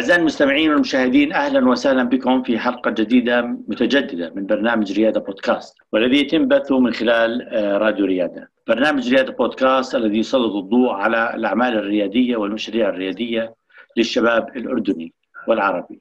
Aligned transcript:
أعزائي 0.00 0.20
المستمعين 0.20 0.70
والمشاهدين 0.70 1.32
أهلا 1.32 1.68
وسهلا 1.68 2.02
بكم 2.02 2.42
في 2.42 2.58
حلقة 2.58 2.90
جديدة 2.90 3.42
متجددة 3.42 4.32
من 4.34 4.46
برنامج 4.46 4.92
ريادة 4.92 5.20
بودكاست 5.20 5.78
والذي 5.92 6.20
يتم 6.20 6.48
بثه 6.48 6.78
من 6.78 6.92
خلال 6.92 7.48
آه، 7.48 7.78
راديو 7.78 8.06
ريادة 8.06 8.50
برنامج 8.68 9.14
ريادة 9.14 9.32
بودكاست 9.32 9.94
الذي 9.94 10.18
يسلط 10.18 10.54
الضوء 10.54 10.90
على 10.90 11.34
الأعمال 11.34 11.74
الريادية 11.74 12.36
والمشاريع 12.36 12.88
الريادية 12.88 13.54
للشباب 13.96 14.56
الأردني 14.56 15.12
والعربي. 15.48 16.00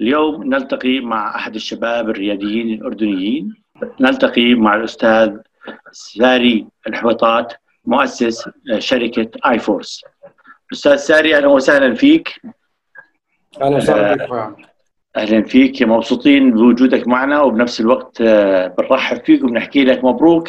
اليوم 0.00 0.44
نلتقي 0.44 1.00
مع 1.00 1.36
أحد 1.36 1.54
الشباب 1.54 2.10
الرياديين 2.10 2.74
الأردنيين. 2.74 3.54
نلتقي 4.00 4.54
مع 4.54 4.74
الأستاذ 4.74 5.36
ساري 5.92 6.66
الحويطات 6.88 7.52
مؤسس 7.84 8.48
شركة 8.78 9.30
آي 9.46 9.58
فورس 9.58 10.04
أستاذ 10.72 10.96
ساري 10.96 11.36
أهلا 11.36 11.46
وسهلا 11.46 11.94
فيك. 11.94 12.40
أهلا 13.56 13.76
وسهلا 13.76 14.54
أهلا 15.16 15.42
فيك 15.42 15.82
مبسوطين 15.82 16.50
بوجودك 16.50 17.08
معنا 17.08 17.42
وبنفس 17.42 17.80
الوقت 17.80 18.20
آه، 18.20 18.66
بنرحب 18.66 19.24
فيك 19.24 19.44
وبنحكي 19.44 19.84
لك 19.84 20.04
مبروك 20.04 20.48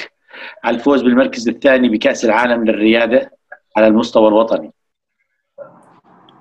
على 0.63 0.75
الفوز 0.75 1.01
بالمركز 1.01 1.49
الثاني 1.49 1.89
بكأس 1.89 2.25
العالم 2.25 2.65
للرياده 2.65 3.31
على 3.77 3.87
المستوى 3.87 4.27
الوطني. 4.27 4.71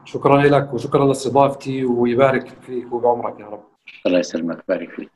شكرا 0.05 0.43
لك 0.43 0.75
وشكرا 0.75 1.07
لاستضافتي 1.07 1.85
ويبارك 1.85 2.49
فيك 2.67 2.93
وبعمرك 2.93 3.41
يا 3.41 3.47
رب. 3.47 3.63
الله 4.07 4.19
يسلمك 4.19 4.65
بارك 4.69 4.91
فيك. 4.91 5.11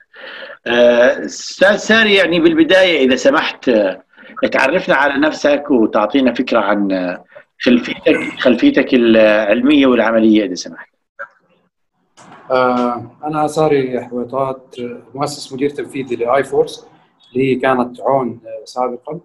آه، 0.66 1.24
أستاذ 1.24 1.76
ساري 1.76 2.14
يعني 2.14 2.40
بالبداية 2.40 3.06
إذا 3.06 3.16
سمحت 3.16 3.68
آه، 3.68 4.02
تعرفنا 4.52 4.94
على 4.94 5.14
نفسك 5.20 5.70
وتعطينا 5.70 6.34
فكرة 6.34 6.58
عن 6.60 7.18
خلفيتك 7.60 8.16
خلفيتك 8.38 8.94
العلمية 8.94 9.86
والعملية 9.86 10.44
إذا 10.44 10.54
سمحت. 10.54 10.91
آه، 12.50 13.10
أنا 13.24 13.46
ساري 13.46 14.00
حويطات 14.04 14.76
مؤسس 15.14 15.52
مدير 15.52 15.70
تنفيذي 15.70 16.16
ل 16.16 16.44
iForce 16.44 16.86
اللي 17.32 17.54
كانت 17.54 18.00
عون 18.00 18.40
سابقا. 18.64 19.20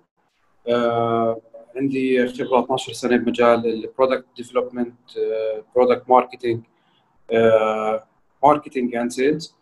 آه، 0.70 1.42
عندي 1.76 2.28
خبرة 2.28 2.64
12 2.64 2.94
سنة 2.94 3.18
بمجال 3.18 3.66
ال 3.66 3.73
product 3.73 4.26
development 4.38 4.94
product 5.76 6.10
marketing 6.10 6.60
marketing 8.44 8.96
and 8.96 9.12
sales 9.12 9.56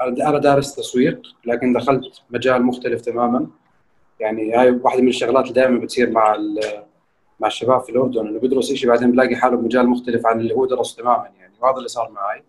أنا 0.00 0.38
دارس 0.38 0.74
تسويق 0.74 1.22
لكن 1.44 1.72
دخلت 1.72 2.22
مجال 2.30 2.62
مختلف 2.62 3.00
تماما. 3.00 3.46
يعني 4.20 4.54
هاي 4.54 4.70
واحدة 4.70 5.02
من 5.02 5.08
الشغلات 5.08 5.42
اللي 5.42 5.54
دائما 5.54 5.78
بتصير 5.78 6.10
مع 6.10 6.36
مع 7.40 7.48
الشباب 7.48 7.80
في 7.80 7.92
الأردن 7.92 8.26
إنه 8.26 8.40
بيدرس 8.40 8.72
شيء 8.72 8.88
بعدين 8.88 9.12
بلاقي 9.12 9.36
حاله 9.36 9.56
بمجال 9.56 9.88
مختلف 9.88 10.26
عن 10.26 10.40
اللي 10.40 10.54
هو 10.54 10.66
درس 10.66 10.96
تماما 10.96 11.28
يعني. 11.40 11.52
وهذا 11.60 11.76
اللي 11.76 11.88
صار 11.88 12.10
معي. 12.10 12.42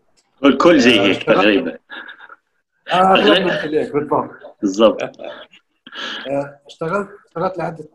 الكل 0.46 0.80
زي 0.80 1.00
هيك 1.00 1.24
تقريبا. 1.24 1.78
آه 2.94 3.14
بالضبط. 3.14 4.30
بالضبط. 4.62 5.02
آه، 6.30 6.60
اشتغلت 6.68 7.10
اشتغلت 7.28 7.58
لعدة 7.58 7.88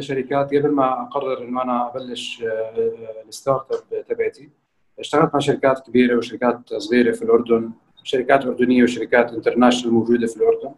شركات. 0.00 0.54
قبل 0.54 0.70
ما 0.70 1.02
أقرر 1.02 1.42
إنه 1.42 1.62
أنا 1.62 1.90
أبلش 1.90 2.42
آه، 2.42 3.22
ال 3.28 3.72
startup 3.72 4.04
تبعتي 4.08 4.50
اشتغلت 4.98 5.34
مع 5.34 5.40
شركات 5.40 5.86
كبيرة 5.86 6.16
وشركات 6.16 6.74
صغيرة 6.74 7.12
في 7.12 7.22
الأردن 7.22 7.70
شركات 8.04 8.46
أردنية 8.46 8.82
وشركات 8.82 9.32
international 9.32 9.94
موجودة 9.94 10.26
في 10.26 10.36
الأردن. 10.36 10.74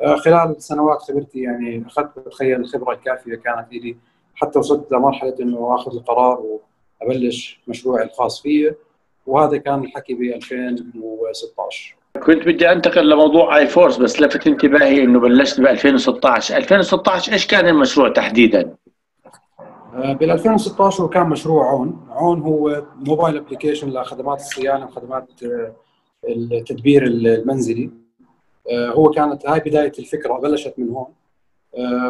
آه، 0.00 0.16
خلال 0.16 0.62
سنوات 0.62 1.02
خبرتي 1.02 1.40
يعني 1.40 1.84
أخذت 1.86 2.18
بتخيل 2.18 2.60
الخبرة 2.60 2.92
الكافية 2.92 3.34
كانت 3.34 3.72
لي 3.72 3.96
حتى 4.34 4.58
وصلت 4.58 4.92
لمرحله 4.92 5.34
إنه 5.40 5.74
آخذ 5.74 5.96
القرار 5.96 6.60
وأبلش 7.02 7.60
مشروعي 7.68 8.04
الخاص 8.04 8.42
فيه. 8.42 8.76
وهذا 9.26 9.56
كان 9.56 9.84
الحكي 9.84 10.14
ب 10.14 10.22
2016 10.22 11.96
كنت 12.22 12.46
بدي 12.46 12.72
أنتقل 12.72 13.10
لموضوع 13.10 13.56
iForce 13.56 13.96
بس 13.96 14.20
لفت 14.20 14.46
انتباهي 14.46 15.04
إنه 15.04 15.20
بلشت 15.20 15.60
ب 15.60 15.66
2016 15.66 16.56
2016 16.56 17.32
إيش 17.32 17.46
كان 17.46 17.68
المشروع 17.68 18.08
تحديدا؟ 18.08 18.76
آه، 19.94 20.12
بال 20.12 20.30
2016 20.30 21.04
هو 21.04 21.08
كان 21.08 21.26
مشروع 21.26 21.70
عون. 21.70 22.06
عون 22.10 22.40
هو 22.40 22.82
mobile 22.96 23.36
application 23.36 23.90
لخدمات 23.90 24.40
الصيانة 24.40 24.84
وخدمات 24.84 25.28
آه، 25.44 25.72
التدبير 26.28 27.06
المنزلي. 27.06 27.90
آه، 28.70 28.90
هو 28.90 29.10
كانت 29.10 29.46
هاي 29.46 29.60
بداية 29.60 29.92
الفكرة 29.98 30.38
بلشت 30.38 30.74
من 30.78 30.90
هون. 30.90 31.06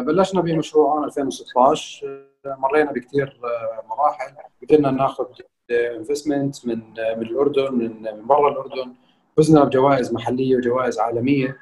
بلشنا 0.05 0.41
بمشروع 0.41 0.95
عام 0.95 1.03
2016 1.03 2.07
آه، 2.45 2.55
مرينا 2.59 2.91
بكثير 2.91 3.39
آه، 3.43 3.83
مراحل. 3.89 4.35
قدرنا 4.63 4.91
ناخذ 4.91 5.25
investment 5.71 6.67
من 6.67 6.79
من 6.97 7.21
الأردن 7.21 7.73
من 7.73 8.01
من 8.01 8.27
برا 8.27 8.49
الأردن. 8.51 8.93
فزنا 9.37 9.63
بجوائز 9.63 10.13
محلية 10.13 10.55
وجوائز 10.55 10.99
عالمية. 10.99 11.57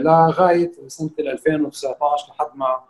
لغاية 0.00 0.72
سنة 0.86 1.10
2019 1.18 2.28
لحد 2.28 2.46
ما 2.54 2.80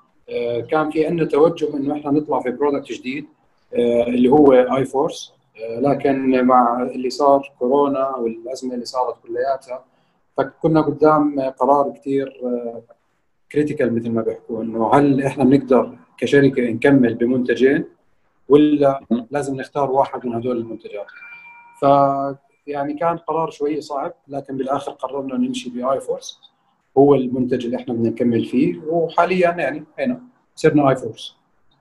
كان 0.71 0.91
في 0.91 1.07
عندنا 1.07 1.29
توجه 1.29 1.77
إنه 1.77 1.95
إحنا 1.95 2.11
نطلع 2.11 2.41
في 2.41 2.51
product 2.51 2.93
جديد 2.93 3.27
اللي 3.75 4.29
هو 4.29 4.53
iForce 4.53 5.33
لكن 5.79 6.45
مع 6.45 6.83
اللي 6.83 7.11
صار 7.11 7.53
كورونا 7.59 8.17
والأزمة 8.17 8.75
اللي 8.75 8.85
صارت 8.85 9.15
كلياتها 9.23 9.85
فكنا 10.37 10.81
قدام 10.81 11.41
قرار 11.41 11.93
كثير 11.93 12.41
critical 13.53 13.95
مثل 13.95 14.11
ما 14.11 14.23
بيحكوا 14.23 14.63
إنه 14.63 14.95
هل 14.95 15.23
إحنا 15.23 15.45
بنقدر 15.45 15.97
كشركة 16.19 16.63
نكمل 16.63 17.15
بمنتجين 17.15 17.85
ولا 18.49 19.01
لازم 19.31 19.57
نختار 19.57 19.91
واحد 19.91 20.27
من 20.27 20.35
هدول 20.35 20.57
المنتجات؟ 20.57 21.07
ف 21.81 21.85
يعني 22.67 22.95
كان 22.95 23.19
قرار 23.19 23.51
شوي 23.51 23.81
صعب 23.81 24.13
لكن 24.29 24.57
بالآخر 24.57 24.93
قررنا 24.93 25.37
نمشي 25.37 25.71
ب 25.71 26.01
iForce 26.01 26.41
هو 26.99 27.15
المنتج 27.15 27.65
اللي 27.65 27.77
إحنا 27.77 27.95
بدنا 27.95 28.09
نكمل 28.11 28.45
فيه 28.45 28.81
وحاليا 28.87 29.51
يعني 29.51 29.85
هنا 29.99 30.21
صرنا 30.55 30.91
iForce 30.91 31.37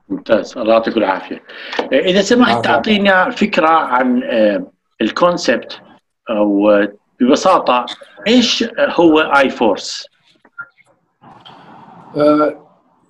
ممتاز. 0.10 0.58
الله 0.58 0.74
يعطيك 0.74 0.98
العافية. 0.98 1.44
إذا 1.92 2.22
سمحت 2.22 2.64
تعطينا 2.66 3.30
فكرة 3.30 3.68
عن 3.68 4.24
آه، 4.24 4.72
ال 5.02 5.12
concept 5.12 5.82
أو 6.30 6.72
ببساطة 7.20 7.86
إيش 8.28 8.66
هو 8.80 9.20
iForce 9.20 10.06
آه، 10.06 10.19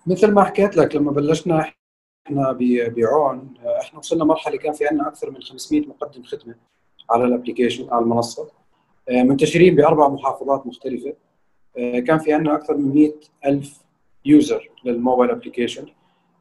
مثل 0.07 0.31
ما 0.31 0.43
حكيت 0.43 0.77
لك 0.77 0.95
لما 0.95 1.11
بلشنا 1.11 1.71
إحنا 2.27 2.51
بعون 2.87 3.53
آه، 3.65 3.79
إحنا 3.81 3.99
وصلنا 3.99 4.25
مرحلة 4.25 4.57
كان 4.57 4.73
في 4.73 4.87
عندنا 4.87 5.07
أكثر 5.07 5.31
من 5.31 5.41
500 5.41 5.87
مقدم 5.87 6.23
خدمة 6.23 6.55
على 7.09 7.23
ال 7.23 7.29
application 7.29 7.88
على 7.91 8.03
المنصة. 8.03 8.47
آه، 9.09 9.23
منتشرين 9.23 9.75
بأربع 9.75 10.07
محافظات 10.07 10.67
مختلفة. 10.67 11.13
كان 11.75 12.17
في 12.17 12.33
عندنا 12.33 12.55
أكثر 12.55 12.77
من 12.77 12.93
100 12.93 13.11
ألف 13.45 13.81
user 14.25 14.69
لل 14.85 14.97
mobile 14.97 15.31
application 15.31 15.85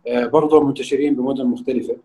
برضه 0.06 0.64
منتشرين 0.64 1.14
بمدن 1.14 1.46
مختلفة. 1.46 1.96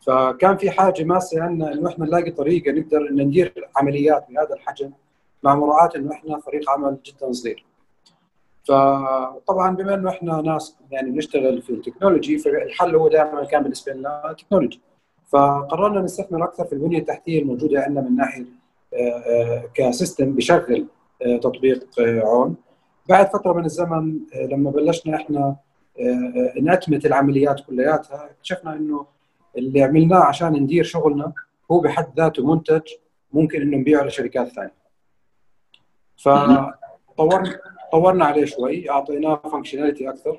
فكان 0.00 0.56
في 0.56 0.70
حاجة 0.70 1.04
ماسة 1.04 1.42
عندنا 1.42 1.72
إنه 1.72 1.88
إحنا 1.88 2.06
نلاقي 2.06 2.30
طريقة 2.30 2.72
نقدر 2.72 3.08
ندير 3.12 3.68
عمليات 3.76 4.26
بهذا 4.30 4.54
الحجم 4.54 4.90
مع 5.42 5.54
مراعاة 5.54 5.90
إنه 5.96 6.12
إحنا 6.12 6.38
فريق 6.38 6.70
عمل 6.70 6.98
جدا 7.04 7.32
صغير. 7.32 7.64
فطبعا 8.68 9.76
بما 9.76 9.94
إنه 9.94 10.10
إحنا 10.10 10.40
ناس 10.40 10.76
يعني 10.90 11.10
بنشتغل 11.10 11.62
في 11.62 11.70
ال 11.70 11.76
technology 11.76 12.38
فالحل 12.38 12.96
هو 12.96 13.08
دائما 13.08 13.44
كان 13.44 13.62
بالنسبة 13.62 13.92
لنا 13.92 14.30
ال 14.30 14.34
technology 14.34 14.80
فقررنا 15.26 16.00
نستثمر 16.00 16.44
أكثر 16.44 16.64
في 16.64 16.72
البنية 16.72 16.98
التحتية 16.98 17.42
الموجودة 17.42 17.80
عندنا 17.80 18.00
من 18.00 18.16
ناحية 18.16 18.44
آه، 18.94 18.96
آه، 18.96 19.64
ك 19.74 19.82
system 19.82 20.32
بشغل 20.32 20.86
آه، 21.26 21.36
تطبيق 21.36 21.86
عون. 21.98 22.56
بعد 23.08 23.26
فترة 23.26 23.52
من 23.52 23.64
الزمن 23.64 24.18
لما 24.50 24.70
بلشنا 24.70 25.16
إحنا 25.16 25.56
نأتمت 26.62 27.06
العمليات 27.06 27.60
كلياتها 27.60 28.30
اكتشفنا 28.30 28.76
إنه 28.76 29.06
اللي 29.56 29.82
عملناه 29.82 30.18
عشان 30.18 30.52
ندير 30.52 30.84
شغلنا 30.84 31.32
هو 31.70 31.80
بحد 31.80 32.06
ذاته 32.16 32.46
منتج 32.46 32.82
ممكن 33.32 33.62
إنه 33.62 33.76
نبيعه 33.76 34.04
لشركات 34.04 34.48
ثانية. 34.48 34.74
فطورنا 36.16 37.58
طورنا 37.94 38.24
عليه 38.24 38.44
شوي 38.44 38.90
أعطيناه 38.90 39.34
functionality 39.52 40.08
أكثر 40.08 40.38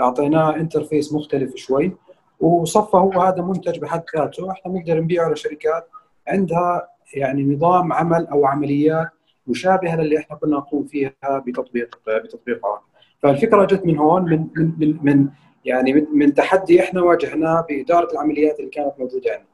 أعطيناه 0.00 0.56
انترفيس 0.56 1.12
مختلف 1.12 1.56
شوي 1.56 1.96
وصفى 2.40 2.96
هو 2.96 3.22
هذا 3.22 3.42
منتج 3.42 3.78
بحد 3.78 4.02
ذاته. 4.16 4.50
إحنا 4.50 4.72
بنقدر 4.72 5.00
نبيعه 5.00 5.32
لشركات 5.32 5.88
عندها 6.28 6.88
يعني 7.14 7.42
نظام 7.42 7.92
عمل 7.92 8.26
أو 8.26 8.46
عمليات 8.46 9.08
مشابهة 9.46 9.96
للي 9.96 10.18
إحنا 10.18 10.36
كنا 10.36 10.56
نقوم 10.56 10.86
فيها 10.86 11.12
بتطبيق 11.46 11.98
بتطبيق 12.06 12.66
عون 12.66 12.78
فالفكرة 13.22 13.64
جت 13.64 13.86
من 13.86 13.98
هون 13.98 14.22
من 14.22 14.46
من 14.56 14.98
من, 15.02 15.28
يعني 15.64 15.92
من, 15.92 16.06
من 16.12 16.34
تحدي 16.34 16.80
إحنا 16.80 17.02
واجهناه 17.02 17.66
بإدارة 17.68 18.12
العمليات 18.12 18.60
اللي 18.60 18.70
كانت 18.70 18.92
موجودة 18.98 19.30
عندنا. 19.30 19.46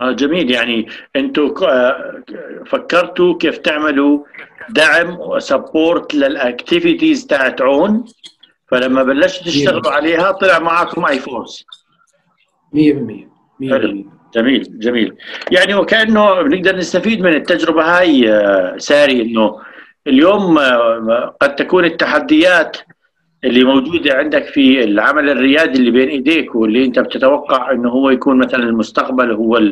آه 0.00 0.12
جميل. 0.12 0.50
يعني 0.50 0.86
أنتم 1.16 1.54
آه، 1.62 2.22
فكرتوا 2.66 3.34
كيف 3.38 3.58
تعملوا 3.58 4.18
دعم 4.70 5.20
و 5.20 5.32
support 5.32 6.14
لل 6.14 6.33
activities 6.33 7.26
تاعت 7.26 7.62
عون 7.62 8.04
فلما 8.68 9.02
بلشتوا 9.02 9.46
تشتغلوا 9.46 9.90
عليها 9.92 10.30
طلع 10.32 10.58
معكم 10.58 11.04
iForce 11.04 11.64
100% 13.62 14.16
جميل 14.34 14.78
جميل. 14.78 15.14
يعني 15.50 15.74
وكأنه 15.74 16.42
بنقدر 16.42 16.76
نستفيد 16.76 17.20
من 17.20 17.34
التجربة 17.34 17.98
هاي 17.98 18.32
آه، 18.32 18.76
ساري 18.78 19.22
إنه 19.22 19.60
اليوم 20.06 20.58
آه، 20.58 21.36
قد 21.40 21.54
تكون 21.54 21.84
التحديات 21.84 22.76
اللي 23.44 23.64
موجودة 23.64 24.14
عندك 24.14 24.44
في 24.44 24.84
العمل 24.84 25.30
الريادي 25.30 25.78
اللي 25.78 25.90
بين 25.90 26.08
إيديك 26.08 26.54
واللي 26.54 26.84
أنت 26.84 26.98
بتتوقع 26.98 27.70
إنه 27.72 27.88
هو 27.88 28.10
يكون 28.10 28.38
مثلا 28.38 28.62
المستقبل 28.62 29.32
هو 29.32 29.62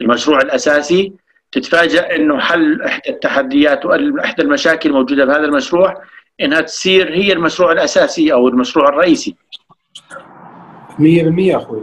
المشروع 0.00 0.38
الأساسي. 0.38 1.12
تتفاجأ 1.56 2.16
إنه 2.16 2.38
حل 2.38 2.82
إحدى 2.82 3.10
التحديات 3.10 3.86
وإحدى 3.86 4.42
المشاكل 4.42 4.88
الموجودة 4.88 5.24
بهذا 5.24 5.44
المشروع 5.44 6.02
إنها 6.40 6.60
تصير 6.60 7.14
هي 7.14 7.32
المشروع 7.32 7.72
الأساسي 7.72 8.32
أو 8.32 8.48
المشروع 8.48 8.88
الرئيسي. 8.88 9.36
100% 10.90 11.56
أخوي. 11.56 11.82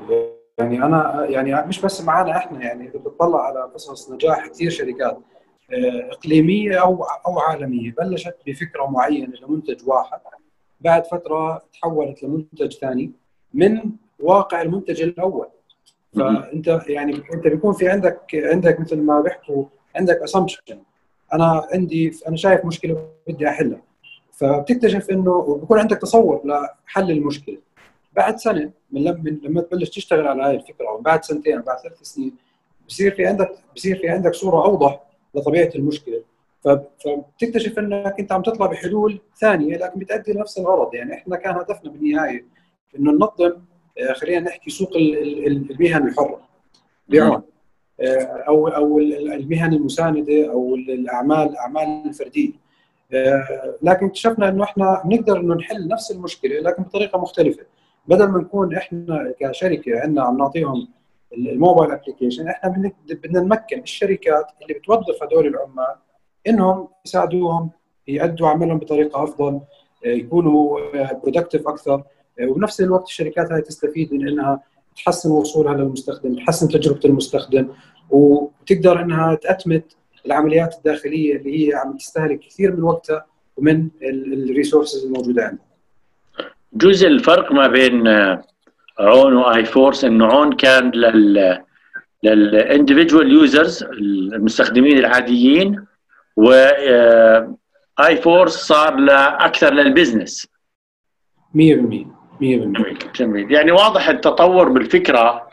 يعني 0.57 0.83
أنا 0.83 1.25
يعني 1.29 1.67
مش 1.67 1.81
بس 1.81 2.01
معنا 2.01 2.37
إحنا 2.37 2.61
يعني 2.61 2.89
اذا 2.89 2.99
بتطلع 2.99 3.41
على 3.41 3.71
قصص 3.73 4.11
نجاح 4.11 4.47
كثير 4.47 4.69
شركات 4.69 5.17
آه، 5.71 6.09
إقليمية 6.11 6.81
أو 6.81 7.03
أو 7.27 7.39
عالمية. 7.39 7.91
بلشت 7.97 8.35
بفكرة 8.47 8.91
معينة 8.91 9.33
لمنتج 9.41 9.87
واحد 9.87 10.19
بعد 10.81 11.05
فترة 11.05 11.61
تحولت 11.73 12.23
لمنتج 12.23 12.73
ثاني 12.73 13.11
من 13.53 13.81
واقع 14.19 14.61
المنتج 14.61 15.01
الأول. 15.01 15.47
فأنت 16.15 16.81
يعني 16.87 17.23
أنت 17.33 17.47
بيكون 17.47 17.73
في 17.73 17.89
عندك 17.89 18.19
عندك 18.33 18.79
مثل 18.79 19.01
ما 19.01 19.21
بيحكوا 19.21 19.65
عندك 19.95 20.15
اسامبشن 20.17 20.79
أنا 21.33 21.67
عندي 21.73 22.19
أنا 22.27 22.35
شايف 22.35 22.65
مشكلة 22.65 23.07
بدي 23.27 23.47
أحلها. 23.47 23.81
فبتكتشف 24.31 25.09
إنه 25.09 25.57
بيكون 25.61 25.79
عندك 25.79 25.97
تصور 25.97 26.41
لحل 26.45 27.11
المشكلة. 27.11 27.57
بعد 28.15 28.37
سنة 28.37 28.71
من 28.91 29.03
لما 29.03 29.29
لما 29.43 29.61
تبلش 29.61 29.89
تشتغل 29.89 30.27
على 30.27 30.43
هاي 30.43 30.55
الفكرة 30.55 30.87
أو 30.87 30.97
بعد 31.01 31.23
سنتين 31.23 31.61
بعد 31.61 31.77
ثلاث 31.77 32.01
سنين 32.01 32.35
بصير 32.87 33.15
في 33.15 33.25
عندك 33.25 33.51
بصير 33.75 33.97
في 33.97 34.09
عندك 34.09 34.33
صورة 34.33 34.65
أوضح 34.65 35.03
لطبيعة 35.35 35.69
المشكلة. 35.75 36.21
فبتكتشف 36.63 37.79
إنك 37.79 38.19
أنت 38.19 38.31
عم 38.31 38.41
تطلع 38.41 38.65
بحلول 38.65 39.19
ثانية 39.37 39.77
لكن 39.77 39.99
بتؤدي 39.99 40.33
لنفس 40.33 40.57
الغرض. 40.57 40.93
يعني 40.93 41.13
إحنا 41.13 41.35
كان 41.35 41.55
هدفنا 41.55 41.91
بالنهاية 41.91 42.45
إنه 42.95 43.11
ننظم 43.11 43.53
خلينا 44.13 44.39
نحكي 44.39 44.69
سوق 44.69 44.91
المهن 44.95 46.07
الحرة. 46.07 46.41
بعون 47.07 47.43
آه، 47.99 48.43
أو 48.47 48.67
أو 48.67 48.99
المهن 48.99 49.73
المساندة 49.73 50.51
أو 50.51 50.75
الاعمال 50.75 51.49
الأعمال 51.49 52.03
الفردية. 52.05 52.51
آه، 53.13 53.75
لكن 53.81 54.05
اكتشفنا 54.05 54.49
إنه 54.49 54.63
إحنا 54.63 55.01
بنقدر 55.05 55.39
إنه 55.39 55.55
نحل 55.55 55.87
نفس 55.87 56.11
المشكلة 56.11 56.59
لكن 56.59 56.83
بطريقة 56.83 57.19
مختلفة. 57.19 57.63
بدل 58.07 58.27
ما 58.27 58.39
نكون 58.39 58.75
إحنا 58.75 59.33
كشركة 59.39 59.99
عندنا 59.99 60.23
عم 60.23 60.37
نعطيهم 60.37 60.87
الموبايل 61.33 61.91
ابلكيشن 61.91 62.47
إحنا 62.47 62.91
بدنا 63.09 63.41
نمكن 63.41 63.79
الشركات 63.79 64.45
اللي 64.61 64.73
بتوظف 64.73 65.23
هدول 65.23 65.47
العمال 65.47 65.95
إنهم 66.47 66.87
يساعدوهم 67.05 67.69
يأدوا 68.07 68.47
عملهم 68.47 68.77
بطريقة 68.77 69.23
أفضل 69.23 69.61
يكونوا 70.05 70.79
productive 71.13 71.67
أكثر. 71.67 72.03
وبنفس 72.41 72.81
الوقت 72.81 73.07
الشركات 73.07 73.51
هاي 73.51 73.61
تستفيد 73.61 74.13
من 74.13 74.27
إنها 74.27 74.63
تحسن 74.95 75.31
وصولها 75.31 75.73
للمستخدم 75.73 76.35
تحسن 76.35 76.67
تجربة 76.67 76.99
المستخدم 77.05 77.67
وتقدر 78.09 79.01
إنها 79.01 79.35
تأتمت 79.35 79.95
العمليات 80.25 80.75
الداخلية 80.77 81.35
اللي 81.35 81.67
هي 81.69 81.75
عم 81.75 81.97
تستهلك 81.97 82.39
كثير 82.39 82.75
من 82.75 82.83
وقتها 82.83 83.25
ومن 83.57 83.87
ال 84.03 84.13
resources 84.13 85.05
الموجودة 85.05 85.43
عندها. 85.43 85.65
جزء 86.73 87.07
الفرق 87.07 87.51
ما 87.51 87.67
بين 87.67 88.07
عون 88.99 89.33
و 89.35 89.65
iForce 89.65 90.03
إنه 90.05 90.25
عون 90.25 90.53
كان 90.53 90.91
لل 90.91 91.63
لل 92.23 92.41
individual 92.41 93.31
users 93.31 93.83
المستخدمين 93.83 94.97
العاديين 94.97 95.85
و 96.37 96.51
iForce 97.99 98.53
صار 98.53 98.95
لأكثر 98.95 99.73
لل 99.73 99.88
business 99.88 100.47
100% 101.53 101.59
100% 101.59 102.22
جميل 103.15 103.51
يعني 103.51 103.71
واضح 103.71 104.09
التطور 104.09 104.69
بالفكرة 104.69 105.47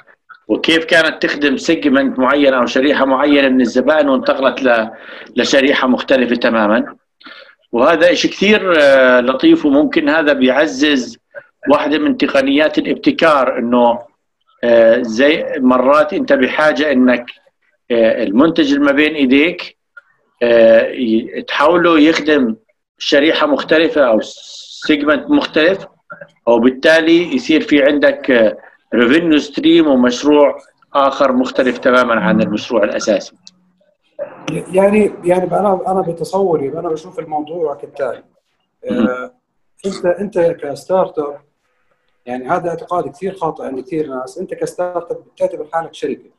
وكيف 0.49 0.85
كانت 0.85 1.23
تخدم 1.23 1.57
segment 1.57 2.19
معين 2.19 2.55
أو 2.55 2.67
شريحة 2.67 3.05
معينة 3.05 3.49
من 3.49 3.61
الزبائن 3.61 4.09
وانتقلت 4.09 4.91
لشريحة 5.37 5.89
مختلفة 5.89 6.35
تماما. 6.35 6.95
وهذا 7.73 8.15
شيء 8.15 8.31
كثير 8.31 8.75
آه، 8.79 9.21
لطيف 9.21 9.67
وممكن 9.67 10.09
هذا 10.09 10.33
بيعزز 10.33 11.19
واحدة 11.71 11.99
من 11.99 12.17
تقنيات 12.17 12.79
الابتكار 12.79 13.59
إنه 13.59 13.99
آه، 14.65 15.03
زي 15.03 15.45
مرات 15.59 16.13
أنت 16.13 16.33
بحاجة 16.33 16.93
إنك 16.93 17.27
آه، 17.91 18.23
المنتج 18.23 18.73
اللي 18.73 18.85
ما 18.85 18.93
بين 18.93 19.15
إيديك 19.15 19.81
تحاوله 21.49 22.01
يخدم 22.01 22.57
شريحة 22.99 23.47
مختلفة 23.47 24.01
أو 24.01 24.21
segment 24.87 25.31
مختلف 25.31 25.87
وبالتالي 26.47 27.35
يصير 27.35 27.61
في 27.61 27.83
عندك 27.83 28.57
revenue 28.95 29.39
stream 29.39 29.87
ومشروع 29.87 30.59
آخر 30.95 31.33
مختلف 31.33 31.79
تماما 31.79 32.15
عن 32.15 32.43
المشروع 32.43 32.85
الأساسي. 32.85 33.37
يعني 34.51 35.13
يعني 35.25 35.45
أنا 35.45 35.81
أنا 35.87 36.01
بتصوري 36.01 36.69
أنا 36.69 36.89
بشوف 36.89 37.19
الموضوع 37.19 37.75
كالتالي. 37.75 38.25
آه 38.85 39.35
أنت 39.87 40.07
أنت 40.07 40.39
ك 40.39 41.19
startup 41.19 41.41
يعني 42.27 42.49
هذا 42.49 42.69
اعتقاد 42.69 43.09
كثير 43.09 43.35
خاطئ 43.35 43.65
عند 43.65 43.81
كثير 43.81 44.07
ناس. 44.09 44.39
أنت 44.39 44.55
ك 44.55 45.11
startup 45.11 45.25
بتعتبر 45.35 45.67
حالك 45.73 45.95
شركة. 45.95 46.31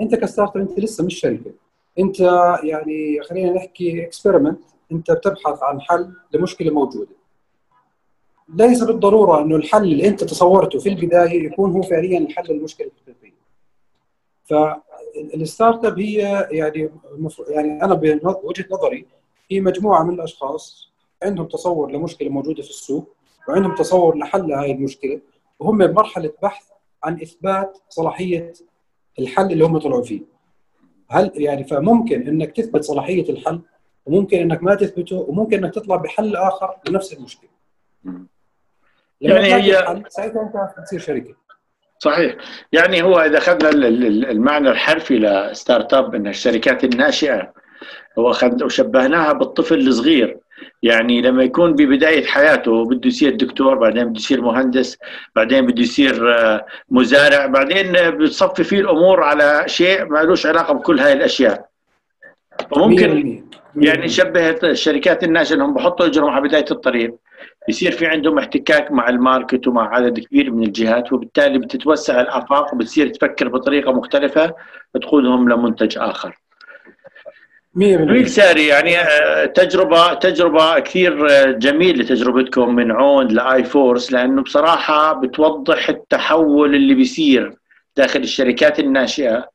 أنت 0.00 0.14
ك 0.14 0.56
startup 0.56 0.62
أنت 0.62 0.80
لسه 0.80 1.04
مش 1.04 1.20
شركة. 1.20 1.50
أنت 1.98 2.20
يعني 2.62 3.20
خلينا 3.22 3.52
نحكي 3.52 4.04
experiment 4.04 4.60
أنت 4.92 5.12
بتبحث 5.12 5.62
عن 5.62 5.80
حل 5.80 6.12
لمشكلة 6.32 6.70
موجودة. 6.70 7.19
ليس 8.54 8.82
بالضرورة 8.82 9.42
أنه 9.42 9.56
الحل 9.56 9.82
اللي 9.82 10.08
أنت 10.08 10.24
تصورته 10.24 10.78
في 10.78 10.88
البداية 10.88 11.44
يكون 11.44 11.72
هو 11.72 11.82
فعليا 11.82 12.18
الحل 12.18 12.52
للمشكله 12.52 12.90
الحقيقيه. 13.08 13.40
فال 14.44 15.84
startup 15.84 15.98
هي 16.00 16.48
يعني 16.50 16.90
يعني 17.48 17.84
أنا 17.84 17.94
بوجهه 17.94 18.66
نظري 18.70 19.06
هي 19.50 19.60
مجموعة 19.60 20.02
من 20.02 20.14
الأشخاص 20.14 20.90
عندهم 21.22 21.46
تصور 21.46 21.90
لمشكلة 21.90 22.28
موجودة 22.28 22.62
في 22.62 22.70
السوق 22.70 23.14
وعندهم 23.48 23.74
تصور 23.74 24.16
لحل 24.18 24.52
هذه 24.52 24.72
المشكلة 24.72 25.20
وهم 25.58 25.86
بمرحلة 25.86 26.32
بحث 26.42 26.64
عن 27.04 27.20
إثبات 27.22 27.78
صلاحية 27.88 28.52
الحل 29.18 29.52
اللي 29.52 29.64
هم 29.64 29.78
طلعوا 29.78 30.02
فيه. 30.02 30.20
هل 31.08 31.32
يعني 31.34 31.64
فممكن 31.64 32.28
إنك 32.28 32.56
تثبت 32.56 32.84
صلاحية 32.84 33.30
الحل 33.30 33.60
وممكن 34.06 34.38
إنك 34.38 34.62
ما 34.62 34.74
تثبته 34.74 35.16
وممكن 35.16 35.64
إنك 35.64 35.74
تطلع 35.74 35.96
بحل 35.96 36.36
آخر 36.36 36.76
لنفس 36.88 37.12
المشكلة. 37.12 37.50
يعني 39.20 39.54
هي 39.54 40.02
ساعتها 40.08 40.42
أنت 40.42 40.86
تصير 40.86 41.00
شركة. 41.00 41.34
صحيح. 41.98 42.34
يعني 42.72 43.02
هو 43.02 43.20
إذا 43.20 43.38
أخذنا 43.38 43.68
المعنى 44.30 44.70
الحرفي 44.70 45.18
لستارت 45.18 45.94
أب 45.94 46.14
ان 46.14 46.26
الشركات 46.26 46.84
الناشئة 46.84 47.52
واخذ 48.16 48.64
وشبهناها 48.64 49.32
بالطفل 49.32 49.88
الصغير. 49.88 50.38
يعني 50.82 51.20
لما 51.22 51.42
يكون 51.42 51.72
ببداية 51.72 52.26
حياته 52.26 52.84
بده 52.84 53.08
يصير 53.08 53.34
دكتور 53.34 53.74
بعدين 53.74 54.04
بده 54.04 54.18
يصير 54.18 54.40
مهندس 54.40 54.98
بعدين 55.36 55.66
بده 55.66 55.82
يصير 55.82 56.38
آه، 56.38 56.66
مزارع 56.90 57.46
بعدين 57.46 57.92
بتصفي 57.92 58.64
فيه 58.64 58.80
الأمور 58.80 59.22
على 59.22 59.64
شيء 59.66 60.04
ما 60.04 60.18
لهش 60.18 60.46
علاقة 60.46 60.74
بكل 60.74 61.00
هاي 61.00 61.12
الأشياء. 61.12 61.66
فممكن 62.74 63.42
يعني 63.76 64.04
نشبه 64.04 64.50
الشركات 64.50 65.24
الناشئة 65.24 65.54
إنهم 65.54 65.74
بحطوا 65.74 66.06
إجرهم 66.06 66.30
على 66.30 66.48
بداية 66.48 66.64
الطريق. 66.70 67.14
يصير 67.70 67.92
في 67.92 68.06
عندهم 68.06 68.38
احتكاك 68.38 68.92
مع 68.92 69.08
الماركت 69.08 69.68
ومع 69.68 69.94
عدد 69.94 70.18
كبير 70.18 70.50
من 70.50 70.62
الجهات 70.62 71.12
وبالتالي 71.12 71.58
بتتوسع 71.58 72.20
الآفاق 72.20 72.74
وبتصير 72.74 73.08
تفكر 73.08 73.48
بطريقة 73.48 73.92
مختلفة 73.92 74.54
بتقودهم 74.94 75.48
لمنتج 75.48 75.98
آخر. 75.98 76.38
جميل 78.04 78.28
ساري 78.28 78.66
يعني 78.66 78.98
آه، 78.98 79.44
تجربة 79.44 80.14
تجربة 80.14 80.78
كثير 80.78 81.30
آه، 81.30 81.50
جميلة 81.50 82.04
تجربتكم 82.04 82.74
من 82.74 82.90
عون 82.92 83.26
لاي 83.28 83.64
فورس 83.64 84.12
لأنه 84.12 84.42
بصراحة 84.42 85.12
بتوضح 85.12 85.88
التحول 85.88 86.74
اللي 86.74 86.94
بيصير 86.94 87.54
داخل 87.96 88.20
الشركات 88.20 88.80
الناشئة 88.80 89.48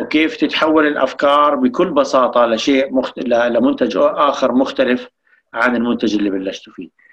وكيف 0.00 0.36
تتحول 0.36 0.86
الأفكار 0.86 1.54
بكل 1.54 1.90
بساطة 1.90 2.46
لشيء 2.46 2.92
مخت... 2.92 3.18
لمنتج 3.28 3.96
آخر 4.00 4.52
مختلف 4.52 5.08
عن 5.54 5.76
المنتج 5.76 6.14
اللي 6.16 6.30
بلشتوا 6.30 6.72
فيه. 6.72 7.05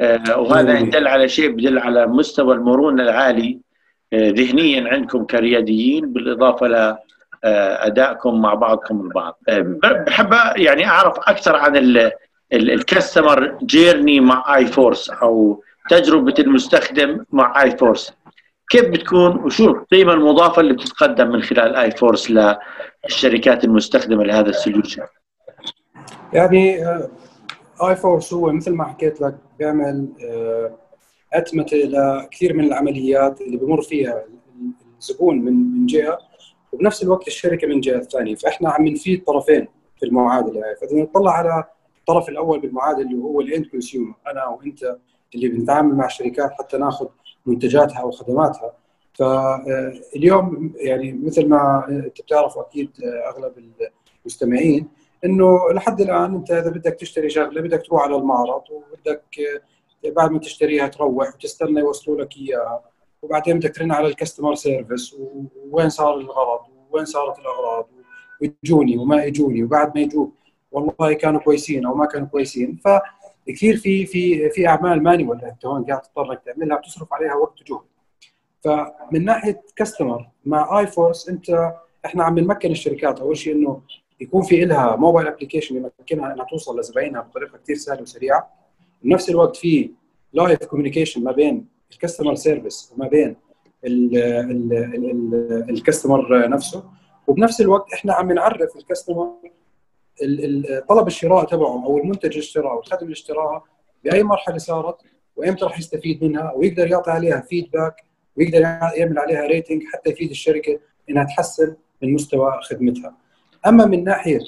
آه، 0.00 0.38
وهذا 0.38 0.78
يدل 0.78 1.08
على 1.08 1.28
شيء 1.28 1.50
بدل 1.50 1.78
على 1.78 2.06
مستوى 2.06 2.54
المرونة 2.54 3.02
العالي 3.02 3.58
آه، 4.12 4.30
ذهنيا 4.30 4.88
عندكم 4.88 5.24
كرياديين 5.24 6.12
بالإضافة 6.12 6.66
ل 6.66 6.74
آه، 7.44 7.86
أدائكم 7.86 8.40
مع 8.40 8.54
بعضكم 8.54 9.00
البعض 9.00 9.38
بحب 10.06 10.34
يعني 10.56 10.86
أعرف 10.86 11.18
أكثر 11.18 11.56
عن 11.56 12.00
ال 12.52 12.64
customer 12.64 13.58
journey 13.62 14.20
مع 14.20 14.56
iForce 14.56 15.10
أو 15.10 15.62
تجربة 15.90 16.34
المستخدم 16.38 17.24
مع 17.32 17.62
iForce 17.62 18.12
كيف 18.70 18.88
بتكون؟ 18.88 19.36
وشو 19.36 19.64
القيمة 19.64 20.12
المضافة 20.12 20.60
اللي 20.60 20.72
بتتقدم 20.72 21.28
من 21.28 21.42
خلال 21.42 21.76
iForce 21.76 22.30
للشركات 22.30 23.64
المستخدمة 23.64 24.24
لهذا 24.24 24.48
ال 24.48 24.53
solution؟ 24.53 25.02
يعني 26.32 26.88
iForce 27.82 28.32
هو 28.32 28.52
مثل 28.52 28.74
ما 28.74 28.84
حكيت 28.84 29.20
لك 29.20 29.34
بيعمل 29.58 30.08
أتمتة 31.32 31.76
لكثير 31.76 32.54
من 32.54 32.64
العمليات 32.64 33.40
اللي 33.40 33.56
بمر 33.56 33.82
فيها 33.82 34.24
الزبون 34.98 35.38
من 35.38 35.52
من 35.52 35.86
جهة 35.86 36.18
وبنفس 36.72 37.02
الوقت 37.02 37.26
الشركة 37.28 37.66
من 37.66 37.80
جهة 37.80 38.00
ثانية. 38.00 38.34
فإحنا 38.34 38.70
عم 38.70 38.86
نفيد 38.86 39.24
طرفين 39.24 39.68
في 39.98 40.06
المعادلة 40.06 40.66
هاي. 40.66 40.76
فإذا 40.76 41.02
نطلع 41.02 41.32
على 41.32 41.64
الطرف 41.98 42.28
الأول 42.28 42.60
بالمعادلة 42.60 43.10
اللي 43.10 43.22
هو 43.22 43.40
ال 43.40 43.47
end 43.47 43.66
consumer 43.66 44.14
أنا 44.26 44.46
وأنت 44.46 44.96
اللي 45.34 45.48
بنتعامل 45.48 45.94
مع 45.94 46.06
الشركات 46.06 46.52
حتى 46.52 46.78
ناخذ 46.78 47.06
منتجاتها 47.46 48.02
وخدماتها. 48.02 48.72
فاليوم 49.14 50.72
يعني 50.76 51.12
مثل 51.12 51.48
ما 51.48 51.84
أنت 51.88 52.20
بتعرف 52.20 52.58
أكيد 52.58 52.90
أغلب 53.04 53.52
المستمعين 54.24 54.88
إنه 55.24 55.72
لحد 55.72 56.00
الآن 56.00 56.34
أنت 56.34 56.50
إذا 56.50 56.70
بدك 56.70 56.94
تشتري 56.94 57.30
شغلة 57.30 57.60
بدك 57.60 57.86
تروح 57.86 58.02
على 58.02 58.16
المعرض 58.16 58.62
وبدك 58.70 59.62
بعد 60.04 60.30
ما 60.30 60.38
تشتريها 60.38 60.88
تروح 60.88 61.34
وتستنى 61.34 61.80
يوصلوا 61.80 62.22
لك 62.22 62.36
إياها. 62.36 62.82
وبعدين 63.22 63.58
بدك 63.58 63.74
ترن 63.74 63.92
على 63.92 64.06
ال 64.06 64.11
customer 64.11 64.54
service 64.54 65.16
ووين 65.70 65.88
صار 65.88 66.14
الغرض 66.14 66.60
وين 66.90 67.04
صارت 67.04 67.38
الأغراض 67.38 67.88
ويجوني 68.42 68.98
وما 68.98 69.24
يجوني 69.24 69.64
وبعد 69.64 69.94
ما 69.94 70.00
يجوك 70.00 70.34
والله 70.72 71.12
كانوا 71.12 71.40
كويسين 71.40 71.86
أو 71.86 71.94
ما 71.94 72.06
كانوا 72.06 72.26
كويسين. 72.26 72.78
فكثير 72.84 73.76
في 73.76 74.06
في 74.06 74.50
في 74.50 74.68
أعمال 74.68 75.02
manual 75.02 75.44
أنت 75.44 75.66
هون 75.66 75.84
قاعد 75.84 76.00
تضطر 76.02 76.34
تعملها 76.34 76.76
بتصرف 76.76 77.12
عليها 77.12 77.34
وقت 77.34 77.60
وجهد. 77.62 77.80
فمن 78.64 79.24
ناحية 79.24 79.62
customer 79.76 80.28
مع 80.44 80.80
iForce 80.80 81.28
أنت 81.28 81.72
إحنا 82.04 82.24
عم 82.24 82.38
نمكن 82.38 82.70
الشركات 82.70 83.20
أول 83.20 83.36
شيء 83.36 83.54
إنه 83.54 83.80
يكون 84.20 84.42
في 84.42 84.64
لها 84.64 84.96
mobile 84.96 85.26
application 85.28 85.76
يمكنها 85.76 86.32
إنها 86.32 86.44
توصل 86.44 86.80
لزباينها 86.80 87.20
بطريقة 87.20 87.58
كثير 87.58 87.76
سهلة 87.76 88.02
وسريعة 88.02 88.50
بنفس 89.02 89.30
الوقت 89.30 89.56
في 89.56 89.90
live 90.32 90.64
communication 90.64 91.24
ما 91.24 91.32
بين 91.32 91.66
ال 91.92 91.97
customer 91.97 92.34
service 92.34 92.92
وما 92.96 93.08
بين 93.08 93.36
ال 95.70 95.79
customer 95.79 96.48
نفسه 96.48 96.84
وبنفس 97.26 97.60
الوقت 97.60 97.92
إحنا 97.92 98.12
عم 98.14 98.32
نعرف 98.32 98.76
ال 98.76 98.82
customer 98.82 99.32
طلب 100.88 101.06
الشراء 101.06 101.44
تبعه 101.44 101.84
أو 101.86 101.98
المنتج 101.98 102.26
اللي 102.28 102.38
اشتراه 102.38 102.70
أو 102.72 102.80
الخدمة 102.80 103.02
اللي 103.02 103.12
اشتراها 103.12 103.64
بأي 104.04 104.22
مرحلة 104.22 104.58
صارت 104.58 104.96
وإمتى 105.36 105.64
راح 105.64 105.78
يستفيد 105.78 106.24
منها 106.24 106.52
ويقدر 106.52 106.86
يعطي 106.90 107.10
عليها 107.10 107.40
feedback 107.40 108.04
ويقدر 108.36 108.60
يعمل 108.96 109.18
عليها 109.18 109.46
rating 109.46 109.82
حتى 109.92 110.10
يفيد 110.10 110.30
الشركة 110.30 110.80
إنها 111.10 111.24
تحسن 111.24 111.76
من 112.02 112.14
مستوى 112.14 112.60
خدمتها. 112.62 113.16
أما 113.66 113.86
من 113.86 114.04
ناحية 114.04 114.40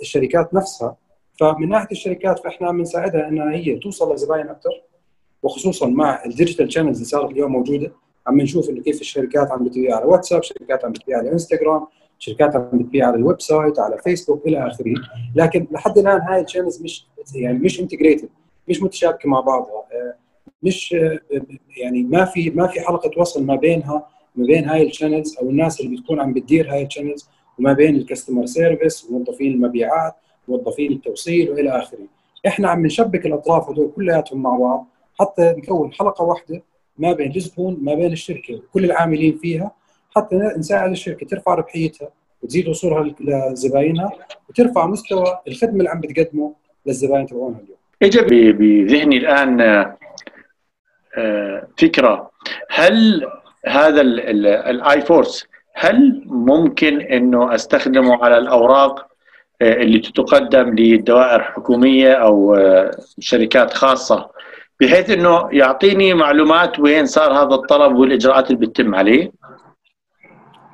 الشركات 0.00 0.54
نفسها 0.54 0.96
فمن 1.40 1.68
ناحية 1.68 1.88
الشركات 1.92 2.38
فإحنا 2.38 2.68
عم 2.68 2.80
نساعدها 2.80 3.28
إنها 3.28 3.52
هي 3.52 3.76
توصل 3.76 4.14
لزباين 4.14 4.48
أكثر 4.48 4.82
وخصوصا 5.42 5.86
مع 5.86 6.24
ال 6.24 6.30
digital 6.30 6.72
channels 6.72 6.96
اللي 6.96 7.08
صارت 7.08 7.30
اليوم 7.30 7.52
موجودة. 7.52 7.92
عم 8.26 8.40
نشوف 8.40 8.70
إنه 8.70 8.82
كيف 8.82 9.00
الشركات 9.00 9.50
عم 9.50 9.64
بتبيع 9.64 9.96
على 9.96 10.04
واتساب، 10.04 10.42
شركات 10.42 10.84
عم 10.84 10.92
بتبيع 10.92 11.18
على 11.18 11.32
إنستغرام، 11.32 11.86
شركات 12.18 12.56
عم 12.56 12.78
بتبيع 12.78 13.06
على 13.06 13.16
ال 13.16 13.40
website، 13.40 13.78
على 13.78 13.98
فيسبوك 13.98 14.46
إلى 14.46 14.66
آخره، 14.66 14.94
لكن 15.34 15.66
لحد 15.70 15.98
الآن 15.98 16.20
هاي 16.20 16.40
ال 16.40 16.45
channels 16.45 16.82
مش 16.82 17.06
يعني 17.34 17.58
مش 17.58 17.80
integrated 17.80 18.28
مش 18.68 18.82
متشابكة 18.82 19.28
مع 19.28 19.40
بعضها. 19.40 19.84
مش 20.62 20.92
يعني 21.76 22.02
ما 22.02 22.24
في 22.24 22.50
ما 22.50 22.66
في 22.66 22.80
حلقة 22.80 23.10
وصل 23.20 23.44
ما 23.44 23.56
بينها 23.56 24.08
ما 24.36 24.46
بين 24.46 24.64
هاي 24.64 24.86
ال 24.86 24.92
channels 24.92 25.36
أو 25.38 25.50
الناس 25.50 25.80
اللي 25.80 25.96
بتكون 25.96 26.20
عم 26.20 26.32
بتدير 26.32 26.72
هاي 26.72 26.82
ال 26.82 26.87
channels 26.87 27.28
وما 27.58 27.72
بين 27.72 27.96
الكاستمر 27.96 28.46
سيرفيس 28.46 29.10
موظفين 29.10 29.52
المبيعات 29.52 30.14
موظفين 30.48 30.92
التوصيل 30.92 31.50
وإلى 31.50 31.70
آخره 31.78 31.98
إحنا 32.46 32.68
عم 32.68 32.86
نشبك 32.86 33.26
الأطراف 33.26 33.70
هذول 33.70 33.92
كلياتهم 33.96 34.42
مع 34.42 34.56
بعض 34.56 34.86
حتى 35.20 35.54
نكون 35.58 35.92
حلقة 35.92 36.24
واحدة 36.24 36.62
ما 36.98 37.12
بين 37.12 37.36
الزبون 37.36 37.78
ما 37.80 37.94
بين 37.94 38.12
الشركة 38.12 38.54
وكل 38.54 38.84
العاملين 38.84 39.38
فيها 39.38 39.70
حتى 40.16 40.36
نساعد 40.36 40.90
الشركة 40.90 41.26
ترفع 41.26 41.54
ربحيتها 41.54 42.08
وتزيد 42.42 42.68
وصولها 42.68 43.14
لزباينها 43.20 44.12
وترفع 44.48 44.86
مستوى 44.86 45.40
الخدمة 45.48 45.78
اللي 45.78 45.90
عم 45.90 46.00
بتقدمه 46.00 46.54
للزباين 46.86 47.26
تبعونها 47.26 47.60
اليوم. 47.60 47.78
اجى 48.02 48.52
بذهني 48.52 49.16
الآن 49.16 49.56
فكرة 51.78 52.30
هل 52.70 53.26
هذا 53.66 54.00
ال 54.00 55.00
iForce 55.00 55.46
هل 55.78 56.22
ممكن 56.26 57.00
إنه 57.00 57.54
أستخدمه 57.54 58.24
على 58.24 58.38
الأوراق 58.38 59.06
اللي 59.62 59.98
تقدم 59.98 60.74
لدوائر 60.78 61.42
حكومية 61.42 62.12
أو 62.12 62.56
شركات 63.18 63.72
خاصة 63.74 64.30
بحيث 64.80 65.10
إنه 65.10 65.48
يعطيني 65.52 66.14
معلومات 66.14 66.78
وين 66.80 67.06
صار 67.06 67.32
هذا 67.32 67.54
الطلب 67.54 67.96
والإجراءات 67.96 68.50
اللي 68.50 68.66
بتتم 68.66 68.94
عليه؟ 68.94 69.32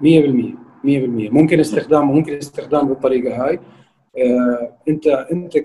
100% 0.00 0.04
100% 0.04 0.56
ممكن 0.84 1.60
استخدامه 1.60 2.12
ممكن 2.12 2.36
استخدامه 2.36 2.88
بالطريقة 2.88 3.46
هاي. 3.46 3.60
آه 4.18 4.72
أنت 4.88 5.06
أنت 5.06 5.58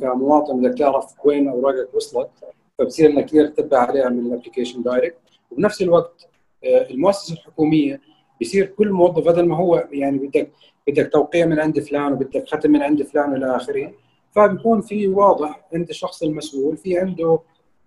كمواطن 0.00 0.60
بدك 0.60 0.78
تعرف 0.78 1.04
وين 1.24 1.48
أوراقك 1.48 1.94
وصلت 1.94 2.30
فبصير 2.78 3.10
إنك 3.10 3.30
تقدر 3.30 3.46
تتبع 3.46 3.78
عليها 3.78 4.08
من 4.08 4.26
ال 4.26 4.31
application 4.31 4.82
direct 4.82 5.18
وبنفس 5.50 5.82
الوقت 5.82 6.28
آه 6.64 6.90
المؤسسة 6.90 7.34
الحكومية 7.34 8.00
بصير 8.42 8.66
كل 8.66 8.90
موظف 8.92 9.24
بدل 9.26 9.46
ما 9.48 9.56
هو 9.56 9.88
يعني 9.92 10.18
بدك 10.18 10.50
بدك 10.88 11.12
توقيع 11.12 11.46
من 11.46 11.60
عند 11.60 11.80
فلان 11.80 12.12
وبدك 12.12 12.48
ختم 12.48 12.70
من 12.70 12.82
عند 12.82 13.02
فلان 13.02 13.32
والى 13.32 13.56
آخره. 13.56 13.92
فبيكون 14.32 14.80
في 14.80 15.06
واضح 15.08 15.66
عند 15.74 15.88
الشخص 15.88 16.22
المسؤول 16.22 16.76
في 16.76 16.98
عنده 16.98 17.38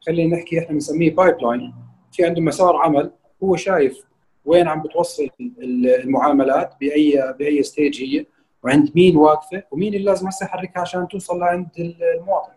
خلينا 0.01 0.35
نحكي 0.37 0.59
إحنا 0.59 0.71
بنسميه 0.71 1.15
pipeline 1.15 1.73
في 2.11 2.25
عنده 2.25 2.41
مسار 2.41 2.75
عمل 2.75 3.11
هو 3.43 3.55
شايف 3.55 4.03
وين 4.45 4.67
عم 4.67 4.81
بتوصل 4.81 5.29
المعاملات 5.63 6.73
باي 6.81 7.33
بأي 7.39 7.63
stage 7.63 8.03
هي 8.03 8.25
وعند 8.63 8.91
مين 8.95 9.17
واقفة 9.17 9.63
ومين 9.71 9.93
اللي 9.93 10.05
لازم 10.05 10.27
هسه 10.27 10.45
يحركها 10.45 10.81
عشان 10.81 11.07
توصل 11.07 11.39
لعند 11.39 11.67
المواطن. 11.79 12.51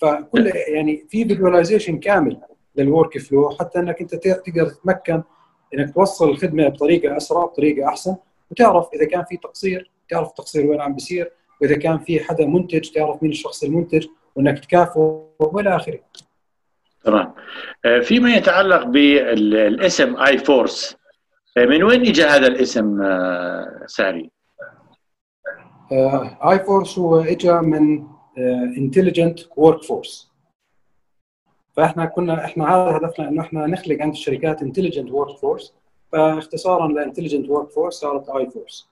فكل 0.00 0.46
يعني 0.68 1.06
في 1.08 1.24
visualization 1.24 1.98
كامل 1.98 2.40
لل 2.76 3.18
workflow 3.18 3.50
حتى 3.50 3.78
إنك 3.78 4.00
أنت 4.00 4.14
تقدر 4.14 4.68
تتمكن 4.68 5.22
إنك 5.74 5.94
توصل 5.94 6.30
الخدمة 6.30 6.68
بطريقة 6.68 7.16
أسرع 7.16 7.44
بطريقة 7.44 7.88
أحسن 7.88 8.16
وتعرف 8.50 8.88
إذا 8.94 9.04
كان 9.04 9.24
في 9.24 9.36
تقصير 9.36 9.90
تعرف 10.10 10.28
التقصير 10.28 10.66
وين 10.66 10.80
عم 10.80 10.94
بيصير 10.94 11.32
وإذا 11.60 11.78
كان 11.78 11.98
في 11.98 12.20
حدا 12.20 12.46
منتج 12.46 12.90
تعرف 12.90 13.22
مين 13.22 13.32
الشخص 13.32 13.64
المنتج 13.64 14.06
وإنك 14.36 14.58
تكافئه 14.58 15.28
وإلى 15.38 15.76
آخره. 15.76 15.98
تمام. 17.04 17.34
فيما 18.02 18.34
يتعلق 18.34 18.82
بالاسم 18.86 20.16
iForce 20.16 20.96
من 21.56 21.82
وين 21.82 22.00
اجى 22.00 22.24
هذا 22.24 22.46
الاسم 22.46 22.98
ساري؟ 23.86 24.30
iForce 26.50 26.98
هو 26.98 27.20
اجى 27.20 27.52
من 27.52 28.06
intelligent 28.78 29.40
workforce 29.56 30.30
فإحنا 31.76 32.04
كنا 32.04 32.44
إحنا 32.44 32.64
هذا 32.74 32.96
هدفنا 32.96 33.28
إنه 33.28 33.42
إحنا 33.42 33.66
نخلق 33.66 33.96
عند 34.00 34.12
الشركات 34.12 34.62
intelligent 34.62 35.10
workforce 35.10 35.74
فاختصارا 36.12 36.88
ل 36.88 37.48
intelligent 37.48 37.70
workforce 37.70 37.94
صارت 37.94 38.28
iForce 38.28 38.88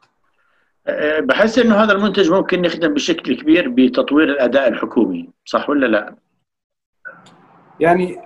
بحس 1.20 1.58
إنه 1.58 1.74
هذا 1.74 1.92
المنتج 1.92 2.30
ممكن 2.30 2.64
يخدم 2.64 2.94
بشكل 2.94 3.36
كبير 3.40 3.68
بتطوير 3.68 4.28
الأداء 4.28 4.68
الحكومي 4.68 5.28
صح 5.44 5.70
ولا 5.70 5.86
لا؟ 5.86 6.14
يعني 7.80 8.18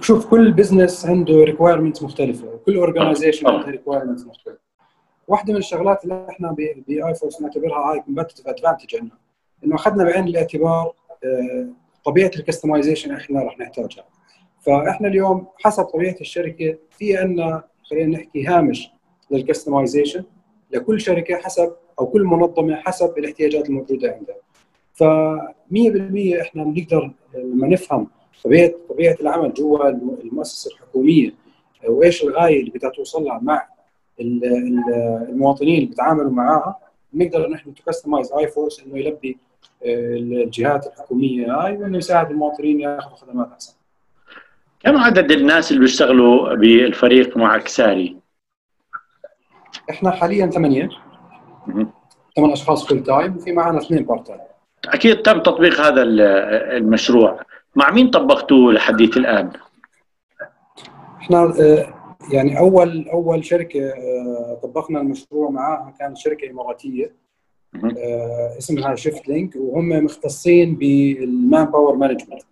شوف 0.00 0.30
كل 0.30 0.52
business 0.52 1.06
عنده 1.06 1.34
requirements 1.34 2.02
مختلفة 2.02 2.46
وكل 2.46 2.76
organization 2.76 3.46
عنده 3.48 3.66
requirements 3.70 4.26
مختلفة. 4.26 4.58
واحدة 5.28 5.52
من 5.52 5.58
الشغلات 5.58 6.04
اللي 6.04 6.26
إحنا 6.30 6.52
ب 6.52 7.14
iForce 7.14 7.42
نعتبرها 7.42 7.92
هاي 7.92 8.00
competitive 8.00 8.46
advantage 8.48 8.96
عندنا 8.96 9.18
إنه 9.64 9.74
أخذنا 9.74 10.04
بعين 10.04 10.24
الاعتبار 10.24 10.92
طبيعة 12.04 12.30
ال 12.36 12.42
customization 12.42 13.14
إحنا 13.14 13.42
رح 13.42 13.58
نحتاجها. 13.58 14.04
فإحنا 14.60 15.08
اليوم 15.08 15.46
حسب 15.64 15.84
طبيعة 15.84 16.16
الشركة 16.20 16.76
في 16.90 17.16
عندنا 17.16 17.62
خلينا 17.90 18.18
نحكي 18.18 18.46
هامش 18.46 18.90
لل 19.30 19.43
customization 19.43 20.24
لكل 20.70 21.00
شركة 21.00 21.36
حسب 21.36 21.72
أو 22.00 22.06
كل 22.06 22.24
منظمة 22.24 22.76
حسب 22.76 23.18
الاحتياجات 23.18 23.68
الموجوده 23.68 24.12
عندها. 24.18 24.36
ف 24.94 25.04
100% 25.04 26.40
إحنا 26.40 26.64
بنقدر 26.64 27.10
لما 27.34 27.66
نفهم 27.68 28.06
طبيعة 28.44 28.72
طبيعة 28.88 29.16
العمل 29.20 29.54
جوا 29.54 29.88
المؤسسة 29.88 30.70
الحكومية 30.70 31.34
وإيش 31.88 32.22
الغاية 32.24 32.60
اللي 32.60 32.70
بدها 32.70 32.90
توصل 32.90 33.24
لها 33.24 33.38
مع 33.42 33.68
المواطنين 34.20 35.74
اللي 35.74 35.86
بيتعاملوا 35.86 36.30
معاها 36.30 36.78
نقدر 37.14 37.48
نحن 37.50 37.74
ت 37.74 38.32
customize 38.32 38.48
iForce 38.48 38.80
إنه 38.80 38.98
يلبي 38.98 39.38
الجهات 39.84 40.86
الحكومية 40.86 41.54
هاي 41.54 41.76
وانه 41.76 41.98
يساعد 41.98 42.30
المواطنين 42.30 42.80
ياخذوا 42.80 43.16
خدمات 43.16 43.52
أحسن. 43.52 43.74
كم 44.80 44.96
عدد 44.96 45.30
الناس 45.30 45.70
اللي 45.70 45.80
بيشتغلوا 45.80 46.54
بالفريق 46.54 47.36
معك 47.36 47.68
ساري؟ 47.68 48.16
إحنا 49.90 50.10
حاليا 50.10 50.46
ثمانية 50.46 50.88
ثمان 52.36 52.52
أشخاص 52.52 52.88
full 52.88 53.02
time 53.02 53.36
وفي 53.36 53.52
معنا 53.52 53.78
اثنين 53.78 54.04
part 54.04 54.26
time 54.26 54.40
أكيد 54.88 55.22
تم 55.22 55.40
تطبيق 55.40 55.80
هذا 55.80 56.02
المشروع 56.02 57.40
مع 57.76 57.90
مين 57.90 58.10
طبقتوه 58.10 58.72
لحديث 58.72 59.16
الآن؟ 59.16 59.50
إحنا 61.20 61.38
آه، 61.38 61.94
يعني 62.32 62.58
أول 62.58 63.08
أول 63.08 63.44
شركة 63.44 63.88
آه، 63.88 64.60
طبقنا 64.62 65.00
المشروع 65.00 65.50
معاها 65.50 65.94
كانت 65.98 66.16
شركة 66.16 66.50
إماراتية 66.50 67.21
آه، 67.74 68.54
اسمها 68.58 68.94
Shift 68.94 69.28
Link 69.28 69.56
وهم 69.56 69.88
مختصين 69.88 70.74
بال 70.74 71.64
manpower 71.64 71.96
management 71.96 72.42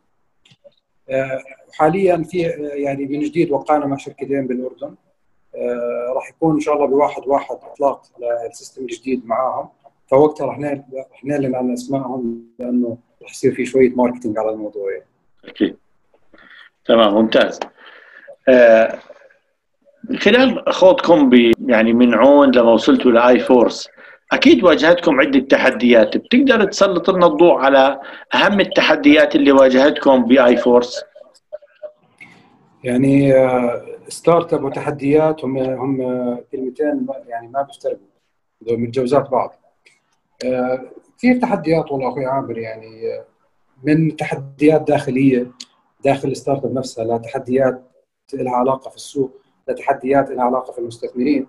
حاليا 1.73 2.23
في 2.23 2.39
يعني 2.75 3.07
من 3.07 3.21
جديد 3.21 3.50
وقعنا 3.50 3.87
مع 3.87 3.97
شركتين 3.97 4.47
بالأردن. 4.47 4.95
راح 6.15 6.31
يكون 6.31 6.55
إن 6.55 6.61
شاء 6.61 6.75
الله 6.75 6.87
بواحد 6.87 7.23
واحد 7.27 7.57
إطلاق 7.73 8.03
لل 8.49 8.57
system 8.57 8.83
الجديد 8.83 9.27
معاهم. 9.27 9.69
فوقتها 10.11 10.47
راح 10.47 10.59
راح 10.59 11.25
نعلن 11.25 11.55
عن 11.55 11.73
أسمائهم 11.73 12.45
لأنه 12.59 12.99
راح 13.23 13.31
يصير 13.31 13.55
في 13.55 13.67
شوية 13.67 13.91
marketing 13.90 14.38
على 14.39 14.50
الموضوع. 14.50 14.93
يعني. 14.93 15.05
أكيد. 15.45 15.77
تمام 16.85 17.15
ممتاز. 17.15 17.61
آه 18.49 18.99
خلال 20.19 20.73
خوضكم 20.73 21.31
يعني 21.67 21.93
من 21.93 22.15
عون 22.15 22.50
لما 22.50 22.73
وصلتوا 22.73 23.11
ل 23.11 23.40
IForce 23.40 23.88
أكيد 24.33 24.65
واجهتكم 24.65 25.21
عدة 25.21 25.41
تحديات. 25.41 26.17
بتقدر 26.17 26.65
تسلط 26.65 27.11
لنا 27.11 27.27
الضوء 27.27 27.59
على 27.59 28.01
أهم 28.35 28.61
التحديات 28.61 29.37
اللي 29.37 29.53
واجهتكم 29.53 30.25
ب 30.25 30.57
IForce 30.57 31.05
يعني 32.85 33.35
startup 34.09 34.64
وتحديات 34.65 35.45
هم 35.45 35.59
هم 35.59 35.97
كلمتين 36.53 37.07
يعني 37.27 37.49
ما 37.49 37.63
بيفترقوا. 37.63 38.07
متجوزات 38.63 39.31
بعض. 39.31 39.55
كثير 41.19 41.41
تحديات؟ 41.41 41.93
والله 41.93 42.09
أخوي 42.09 42.27
عامر 42.27 42.59
يعني 42.59 43.21
من 43.83 44.17
تحديات 44.17 44.83
داخلية 44.83 45.51
داخل 46.05 46.29
ال 46.29 46.64
startup 46.64 46.75
نفسها 46.75 47.05
لتحديات 47.05 47.83
لها 48.35 48.57
علاقة 48.57 48.91
في 48.91 48.97
السوق 48.97 49.41
لتحديات 49.69 50.31
لها 50.31 50.45
علاقة 50.45 50.73
في 50.73 50.79
المستثمرين. 50.79 51.47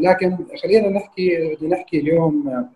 لكن 0.00 0.36
خلينا 0.62 0.88
نحكي 0.88 1.54
بدي 1.54 1.68
نحكي 1.68 1.98
اليوم 1.98 2.66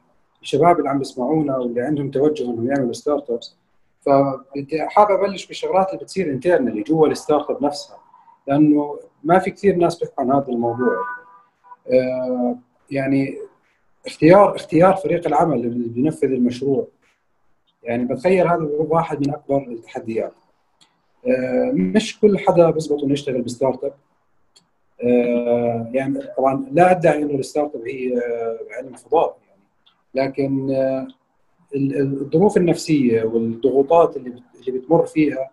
الشباب 0.42 0.78
اللي 0.78 0.90
عم 0.90 0.99
بيسمعونا 0.99 1.56
واللي 1.56 1.80
عندهم 1.80 2.10
توجه 2.10 2.44
إنهم 2.44 2.68
يعملوا 2.70 2.92
startups 2.92 3.54
فبدي 4.00 4.82
حابب 4.88 5.10
أبلش 5.10 5.46
بالشغلات 5.46 5.88
اللي 5.88 6.04
بتصير 6.04 6.30
internally 6.30 6.83
جوا 6.82 7.06
ال 7.09 7.50
startup 7.50 7.64
نفسها 7.64 7.99
لأنه 8.46 8.99
ما 9.25 9.38
في 9.38 9.50
كثير 9.50 9.76
ناس 9.76 9.99
بيحكوا 9.99 10.25
عن 10.25 10.32
هذا 10.32 10.49
الموضوع. 10.49 10.96
يعني 12.90 13.38
اختيار 14.06 14.56
اختيار 14.56 14.96
فريق 14.96 15.26
العمل 15.26 15.56
اللي 15.56 15.88
بينفذ 15.88 16.32
المشروع. 16.32 16.87
يعني 17.82 18.04
بتخيل 18.04 18.46
هذا 18.46 18.68
واحد 18.78 19.26
من 19.26 19.34
أكبر 19.34 19.66
التحديات. 19.68 20.32
آه، 21.26 21.70
مش 21.75 22.20
كل 22.20 22.38
حدا 22.38 22.70
بيزبط 22.70 23.02
إنه 23.02 23.12
يشتغل 23.12 23.42
ب 23.42 23.85
startup 23.85 23.92
آه، 23.92 23.94
يعني 25.92 26.19
طبعا 26.37 26.66
لا 26.73 26.90
أدعي 26.90 27.23
إنه 27.23 27.35
ال 27.35 27.75
startup 27.75 27.87
هي 27.87 28.16
آه، 28.16 28.59
علم 28.78 28.95
فضاء 28.95 29.37
يعني. 29.49 29.61
لكن 30.14 30.71
الظروف 31.75 32.57
النفسية 32.57 33.23
والضغوطات 33.23 34.17
اللي 34.17 34.43
بتمر 34.69 35.06
فيها 35.06 35.50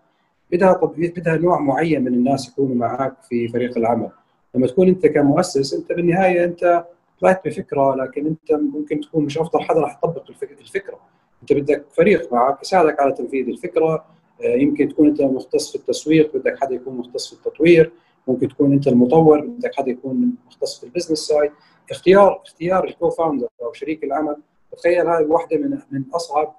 بدها 0.51 0.79
بدها 0.97 1.37
نوع 1.37 1.59
معين 1.59 2.03
من 2.03 2.13
الناس 2.13 2.49
يكونوا 2.49 2.75
معك 2.75 3.13
في 3.29 3.47
فريق 3.47 3.77
العمل. 3.77 4.09
لما 4.55 4.67
تكون 4.67 4.87
أنت 4.87 5.07
كمؤسس 5.07 5.73
أنت 5.73 5.91
بالنهاية 5.91 6.43
أنت 6.43 6.85
طلعت 7.21 7.47
بفكرة 7.47 7.95
لكن 7.95 8.25
أنت 8.25 8.51
ممكن 8.51 9.01
تكون 9.01 9.25
مش 9.25 9.37
أفضل 9.37 9.61
حدا 9.61 9.79
راح 9.79 9.97
يطبق 9.97 10.23
الفكرة. 10.61 10.99
أنت 11.41 11.53
بدك 11.53 11.85
فريق 11.91 12.33
معك 12.33 12.61
يساعدك 12.61 12.99
على 12.99 13.13
تنفيذ 13.13 13.47
الفكرة 13.47 14.05
آه، 14.43 14.55
يمكن 14.55 14.89
تكون 14.89 15.07
أنت 15.07 15.21
مختص 15.21 15.71
في 15.71 15.75
التسويق 15.75 16.37
بدك 16.37 16.59
حدا 16.59 16.75
يكون 16.75 16.97
مختص 16.97 17.27
في 17.27 17.33
التطوير. 17.33 17.91
ممكن 18.27 18.47
تكون 18.47 18.73
أنت 18.73 18.87
المطور 18.87 19.41
بدك 19.41 19.75
حدا 19.75 19.91
يكون 19.91 20.35
مختص 20.47 20.79
في 20.79 20.85
ال 20.85 20.89
business 20.89 21.19
side 21.19 21.51
اختيار 21.91 22.41
اختيار 22.45 22.83
ال 22.83 23.09
co-founder 23.09 23.47
أو 23.61 23.73
شريك 23.73 24.03
العمل. 24.03 24.37
تخيل 24.77 25.07
هذه 25.07 25.25
واحدة 25.25 25.57
من 25.57 25.77
من 25.91 26.03
أصعب 26.13 26.55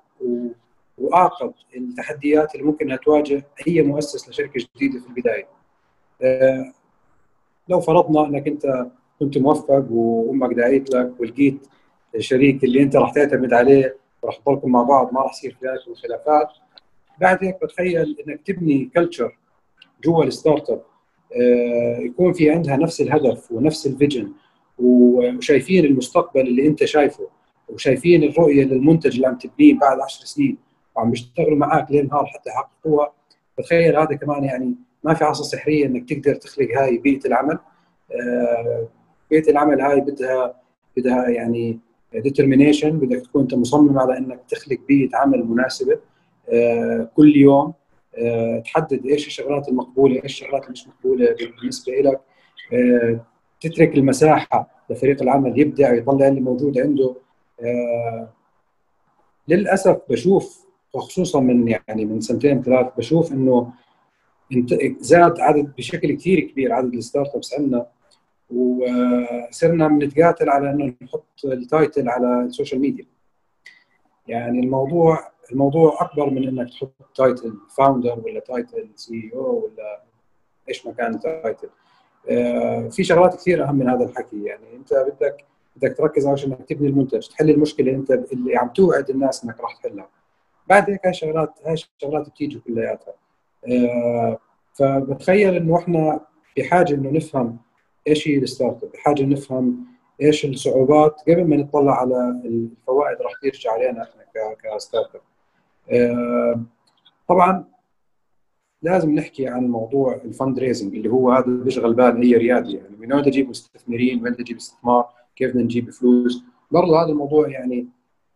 وأعقد 0.99 1.53
التحديات 1.77 2.55
اللي 2.55 2.67
ممكن 2.67 2.99
تواجه 3.05 3.47
أي 3.69 3.83
مؤسس 3.83 4.29
لشركة 4.29 4.67
جديدة 4.77 5.01
في 5.01 5.07
البداية. 5.09 5.47
آه، 6.23 6.73
لو 7.69 7.81
فرضنا 7.81 8.27
أنك 8.27 8.47
أنت 8.47 8.87
كنت 9.21 9.39
موفق 9.39 9.87
وأمك 9.91 10.57
دعيت 10.57 10.91
لك 10.91 11.21
ولقيت 11.21 11.67
الشريك 12.15 12.65
اللي 12.65 12.83
أنت 12.83 12.97
راح 12.97 13.13
تعتمد 13.13 13.53
عليه 13.53 13.97
وراح 14.23 14.37
تضلكم 14.37 14.73
مع 14.73 14.83
بعض 14.83 15.13
ما 15.13 15.21
راح 15.21 15.33
يصير 15.33 15.57
في 15.61 15.67
بينكم 15.67 15.95
خلافات 15.95 16.49
بعد 17.21 17.45
هيك 17.45 17.63
بتخيل 17.63 18.17
إنك 18.27 18.41
تبني 18.47 18.91
culture 18.95 19.39
جوا 20.05 20.25
ال 20.25 20.71
startup 20.71 20.83
يكون 22.01 22.33
في 22.33 22.51
عندها 22.51 22.77
نفس 22.77 23.01
الهدف 23.01 23.53
ونفس 23.53 23.87
ال 23.87 23.93
vision 23.93 24.33
وشايفين 24.79 25.85
المستقبل 25.85 26.41
اللي 26.41 26.67
انت 26.67 26.85
شايفه 26.85 27.29
وشايفين 27.69 28.23
الرؤية 28.23 28.65
للمنتج 28.65 29.15
اللي 29.15 29.27
عم 29.27 29.39
تبنيه 29.39 29.75
بعد 29.75 30.01
10 30.01 30.25
سنين 30.25 30.57
وعم 30.97 31.11
بيشتغلوا 31.11 31.57
معك 31.57 31.91
ليل 31.91 32.07
نهار 32.07 32.27
حتى 32.27 32.51
يحققوها. 32.51 33.13
بتخيل 33.59 33.97
هذا 33.97 34.17
كمان 34.17 34.45
يعني 34.45 34.75
ما 35.05 35.15
في 35.15 35.25
عصا 35.25 35.43
سحرية 35.43 35.87
إنك 35.87 36.09
تقدر 36.09 36.35
تخلق 36.35 36.69
هاي 36.77 36.99
بيئة 36.99 37.27
العمل. 37.27 37.59
آه، 38.13 38.89
بيئة 39.31 39.51
العمل 39.51 39.81
هاي 39.81 40.01
بدها 40.01 40.55
بدها 40.97 41.29
يعني 41.29 41.79
ديترمينيشن 42.15 42.91
بدك 42.91 43.21
تكون 43.21 43.43
أنت 43.43 43.55
مصمم 43.55 43.99
على 43.99 44.19
إنك 44.19 44.41
تخلق 44.49 44.79
بيئة 44.89 45.17
عمل 45.17 45.45
مناسبة 45.45 45.99
آه، 46.53 47.11
كل 47.17 47.37
يوم. 47.37 47.65
آه، 47.65 47.75
تحدد 48.65 49.07
إيش 49.07 49.27
الشغلات 49.27 49.69
المقبولة 49.69 50.15
إيش 50.15 50.25
الشغلات 50.25 50.63
اللي 50.63 50.73
مش 50.73 50.89
مقبولة 50.89 51.37
بالنسبة 51.61 51.93
لك 51.93 52.21
آه، 52.73 53.21
تترك 53.61 53.95
المساحة 53.95 54.71
لفريق 54.91 55.23
العمل 55.23 55.61
يبدع 55.61 55.95
يطلع 55.95 56.29
اللي 56.29 56.41
موجود 56.41 56.79
عنده. 56.79 57.15
للأسف 59.49 60.01
بشوف 60.11 60.67
وخصوصا 60.95 61.41
من 61.41 61.69
يعني 61.69 62.05
من 62.05 62.21
سنتين 62.21 62.63
ثلاث 62.63 62.87
بشوف 62.97 63.33
إنه 63.33 63.73
زاد 65.01 65.41
عدد 65.41 65.73
بشكل 65.79 66.13
كثير 66.13 66.41
كبير 66.41 66.73
عدد 66.73 66.95
ال 66.95 67.35
startups 67.35 67.55
عندنا 67.55 67.87
وصرنا 68.51 69.89
بنتقاتل 69.89 70.51
على 70.51 70.71
إنه 70.71 70.95
نحط 71.03 71.25
ال 71.45 71.55
title 71.55 72.09
على 72.09 72.41
ال 72.41 72.46
social 72.46 72.81
media. 72.81 73.07
يعني 74.29 74.61
الموضوع 74.61 75.31
الموضوع 75.53 75.97
أكبر 76.01 76.31
من 76.31 76.49
إنك 76.49 76.71
تحط 76.71 76.93
title 77.15 77.55
founder 77.77 78.21
ولا 78.25 78.41
title 78.41 78.89
CEO 78.95 79.65
ولا 79.65 80.03
إيش 80.69 80.87
ما 80.87 80.93
كان 80.93 81.21
title 81.21 81.69
آه، 82.31 82.89
في 82.89 83.05
شغلات 83.05 83.35
كثير 83.35 83.65
أهم 83.65 83.77
من 83.77 83.89
هذا 83.89 84.05
الحكي. 84.05 84.45
يعني 84.45 84.77
أنت 84.77 84.95
بدك 84.95 85.45
بدك 85.77 85.97
تركز 85.97 86.27
على 86.27 86.45
إنك 86.47 86.69
تبني 86.69 86.89
المنتج 86.89 87.29
تحل 87.29 87.51
المشكلة 87.51 87.93
أنت 87.93 88.11
اللي 88.11 88.57
عم 88.57 88.69
توعد 88.69 89.11
الناس 89.11 89.45
إنك 89.45 89.61
راح 89.61 89.77
تحلها. 89.77 90.09
بعد 90.67 90.91
هيك 90.91 91.01
هاي 91.05 91.11
الشغلات 91.11 91.53
هاي 91.65 91.73
الشغلات 91.73 92.29
بتيجي 92.29 92.59
كلياتها. 92.59 93.15
آه، 93.69 94.39
فبتخيل 94.75 95.55
إنه 95.55 95.77
إحنا 95.77 96.21
بحاجة 96.57 96.95
إنه 96.95 97.11
نفهم 97.11 97.59
إيش 98.09 98.29
هي 98.29 98.37
ال 98.37 98.85
startup 98.85 98.93
بحاجة 98.93 99.23
نفهم 99.23 99.87
إيش 100.23 100.45
الصعوبات 100.45 101.21
قبل 101.29 101.45
ما 101.45 101.57
نطلع 101.57 102.01
على 102.01 102.41
الفوائد 102.45 103.23
راح 103.23 103.33
ترجع 103.43 103.73
علينا 103.73 104.03
إحنا 104.03 104.55
ك 104.55 105.15
startup 105.15 105.21
طبعا 107.29 107.65
لازم 108.83 109.15
نحكي 109.15 109.47
عن 109.47 109.69
موضوع 109.69 110.15
ال 110.25 110.59
fundraising 110.59 110.95
اللي 110.95 111.09
هو 111.09 111.33
هذا 111.33 111.47
بيشغل 111.47 111.95
بال 111.95 112.23
اي 112.23 112.37
ريادي 112.37 112.73
يعني 112.73 112.97
من 112.99 113.13
وين 113.13 113.25
أجيب 113.25 113.49
مستثمرين 113.49 114.23
وين 114.23 114.33
أجيب 114.33 114.57
استثمار 114.57 115.07
كيف 115.37 115.51
بدنا 115.51 115.63
نجيب 115.63 115.91
فلوس؟ 115.91 116.45
برضه 116.71 117.03
هذا 117.03 117.11
الموضوع 117.13 117.49
يعني 117.49 117.87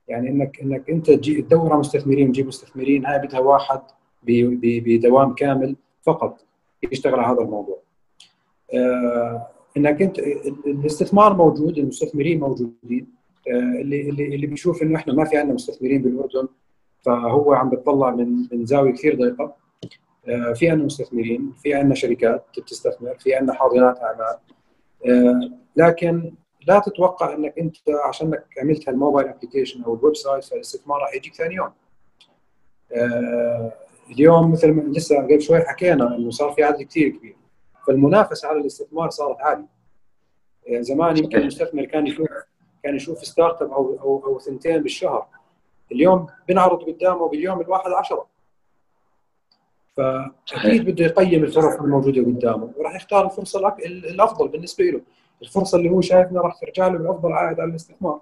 يعني 0.08 0.28
إنك 0.28 0.60
إنك 0.60 0.90
أنت 0.90 1.10
تجي 1.10 1.42
تدور 1.42 1.70
على 1.70 1.80
مستثمرين 1.80 2.32
تجيب 2.32 2.46
مستثمرين 2.46 3.06
هاي 3.06 3.18
بدها 3.18 3.40
واحد 3.40 3.80
بدوام 4.62 5.34
كامل 5.34 5.76
فقط 6.02 6.44
يشتغل 6.92 7.20
على 7.20 7.34
هذا 7.34 7.42
الموضوع. 7.44 7.78
آه 8.74 9.46
إنك 9.76 10.02
أنت 10.02 10.18
الاستثمار 10.66 11.36
موجود 11.36 11.78
المستثمرين 11.78 12.40
موجودين. 12.40 13.06
آه 13.48 13.80
اللي 13.80 14.08
اللي 14.08 14.34
اللي 14.34 14.46
بيشوف 14.46 14.82
إنه 14.82 14.96
إحنا 14.96 15.12
ما 15.14 15.24
في 15.24 15.36
عندنا 15.36 15.54
مستثمرين 15.54 16.02
بالأردن 16.02 16.48
فهو 17.02 17.52
عم 17.52 17.70
بتطلع 17.70 18.10
من 18.10 18.48
من 18.52 18.66
زاوية 18.66 18.92
كثير 18.92 19.16
ضيقة. 19.16 19.54
آه 20.28 20.52
في 20.52 20.70
عندنا 20.70 20.86
مستثمرين 20.86 21.52
في 21.62 21.74
عندنا 21.74 21.94
شركات 21.94 22.44
بتستثمر 22.58 23.14
في 23.18 23.34
عندنا 23.34 23.54
حاضنات 23.54 23.98
أعمال. 23.98 24.36
آه 25.06 25.50
لكن 25.76 26.34
لا 26.66 26.78
تتوقع 26.78 27.34
أنك 27.34 27.58
أنت 27.58 27.76
عشانك 28.08 28.44
عملت 28.62 28.88
هال 28.88 28.98
mobile 28.98 29.28
application 29.28 29.82
أو 29.82 29.94
ال 29.94 30.16
website 30.16 30.44
فالاستثمار 30.44 31.00
راح 31.00 31.14
يجيك 31.14 31.34
ثاني 31.34 31.54
يوم. 31.54 31.70
آه 32.92 33.72
اليوم 34.10 34.52
مثل 34.52 34.70
ما 34.70 34.82
لسه 34.82 35.22
قبل 35.22 35.42
شوي 35.42 35.60
حكينا 35.60 36.16
إنه 36.16 36.30
صار 36.30 36.52
في 36.52 36.62
عدد 36.62 36.82
كثير 36.82 37.08
كبير. 37.08 37.36
فالمنافسة 37.86 38.48
على 38.48 38.60
الاستثمار 38.60 39.10
صارت 39.10 39.40
عالية. 39.40 39.82
زمان 40.80 41.16
يمكن 41.16 41.38
المستثمر 41.38 41.84
كان 41.84 42.06
يشوف 42.06 42.28
كان 42.82 42.96
يشوف 42.96 43.18
startup 43.18 43.72
أو 43.72 43.98
أو 44.00 44.26
أو 44.26 44.38
ثنتين 44.38 44.82
بالشهر. 44.82 45.26
اليوم 45.92 46.26
بنعرض 46.48 46.82
قدامه 46.82 47.28
باليوم 47.28 47.60
الواحد 47.60 47.90
عشرة. 47.90 48.26
فأكيد 49.96 50.90
بده 50.90 51.04
يقيم 51.04 51.44
الفرص 51.44 51.74
الموجودة 51.80 52.22
قدامه 52.22 52.72
وراح 52.76 52.94
يختار 52.94 53.26
الفرصة 53.26 53.76
الأفضل 53.86 54.48
بالنسبة 54.48 54.84
له. 54.84 55.00
الفرصة 55.42 55.78
اللي 55.78 55.90
هو 55.90 56.00
شايف 56.00 56.30
انها 56.30 56.42
راح 56.42 56.60
ترجع 56.60 56.86
له 56.86 56.98
بافضل 56.98 57.32
عائد 57.32 57.60
على 57.60 57.70
الاستثمار. 57.70 58.20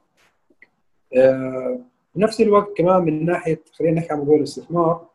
آه، 1.16 1.80
بنفس 2.14 2.40
الوقت 2.40 2.76
كمان 2.76 3.02
من 3.02 3.24
ناحية 3.24 3.62
خلينا 3.72 4.00
نحكي 4.00 4.12
عن 4.12 4.18
موضوع 4.18 4.36
الاستثمار 4.36 5.06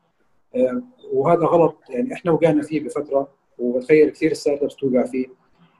آه، 0.55 0.81
وهذا 1.13 1.45
غلط 1.45 1.77
يعني 1.89 2.13
إحنا 2.13 2.31
وقعنا 2.31 2.61
فيه 2.61 2.83
بفترة 2.83 3.27
وبتخيل 3.57 4.09
كثير 4.09 4.33
startups 4.33 4.75
توقع 4.75 5.03
فيه 5.03 5.27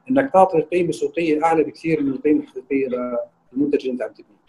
إنك 0.09 0.33
تعطي 0.33 0.61
قيمة 0.61 0.91
سوقية 0.91 1.43
أعلى 1.43 1.63
بكثير 1.63 2.03
من 2.03 2.11
القيمة 2.11 2.43
الحقيقية 2.43 2.87
للمنتج 2.87 3.79
اللي 3.79 3.91
أنت 3.91 4.01
عم 4.01 4.11
تبنيه. 4.11 4.44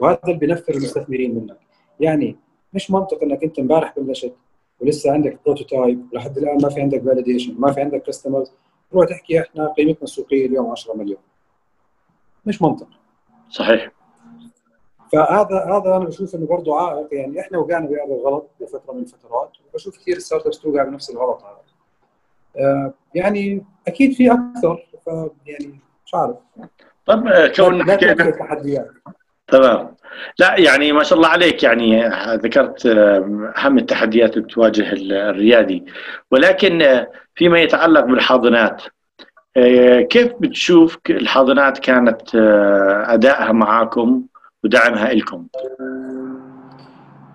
وهذا 0.00 0.18
اللي 0.24 0.38
بينفر 0.38 0.74
المستثمرين 0.74 1.34
منك. 1.34 1.58
يعني 2.00 2.36
مش 2.74 2.90
منطق 2.90 3.22
إنك 3.22 3.44
أنت 3.44 3.58
إمبارح 3.58 3.98
بلشت 3.98 4.34
ولسه 4.80 5.12
عندك 5.12 5.38
prototype 5.46 6.06
ولحد 6.12 6.38
الآن 6.38 6.62
ما 6.62 6.68
في 6.68 6.80
عندك 6.80 7.02
validation 7.02 7.54
ما 7.58 7.72
في 7.72 7.80
عندك 7.80 8.02
customers 8.02 8.52
تروح 8.90 9.08
تحكي 9.08 9.40
إحنا 9.40 9.68
قيمتنا 9.68 10.02
السوقية 10.02 10.46
اليوم 10.46 10.70
10 10.70 10.96
مليون. 10.96 11.18
مش 12.46 12.62
منطق. 12.62 12.88
صحيح. 13.50 13.92
فهذا 15.12 15.64
هذا 15.64 15.96
أنا 15.96 16.04
بشوف 16.04 16.34
إنه 16.34 16.46
برضه 16.46 16.80
عائق. 16.80 17.08
يعني 17.14 17.40
إحنا 17.40 17.58
وقعنا 17.58 17.86
بهذا 17.86 18.04
الغلط 18.04 18.50
بفترة 18.60 18.92
من 18.92 19.00
الفترات 19.00 19.50
وبشوف 19.72 19.98
كثير 19.98 20.18
ستارت 20.18 20.46
ابس 20.46 20.58
توقع 20.58 20.84
بنفس 20.84 21.10
الغلط 21.10 21.42
هذا. 21.42 21.62
آه 22.56 22.94
يعني 23.14 23.64
أكيد 23.88 24.12
في 24.12 24.32
أكثر 24.32 24.84
يعني 25.46 25.78
مش 26.06 26.14
عارف. 26.14 26.36
طب 27.06 27.28
كون 27.56 27.90
حكينا 27.90 28.94
تمام. 29.46 29.94
لا 30.38 30.60
يعني 30.60 30.92
ما 30.92 31.02
شاء 31.02 31.18
الله 31.18 31.28
عليك. 31.28 31.62
يعني 31.62 32.08
ذكرت 32.34 32.86
أهم 33.56 33.78
التحديات 33.78 34.36
اللي 34.36 34.44
بتواجه 34.44 34.92
الريادي. 34.92 35.84
ولكن 36.30 37.06
فيما 37.34 37.60
يتعلق 37.60 38.04
بالحاضنات 38.04 38.82
كيف 40.10 40.32
بتشوف 40.40 40.98
الحاضنات 41.10 41.78
كانت 41.78 42.34
أدائها 43.06 43.52
معاكم 43.52 44.22
ودعمها 44.64 45.12
لكم؟ 45.14 45.46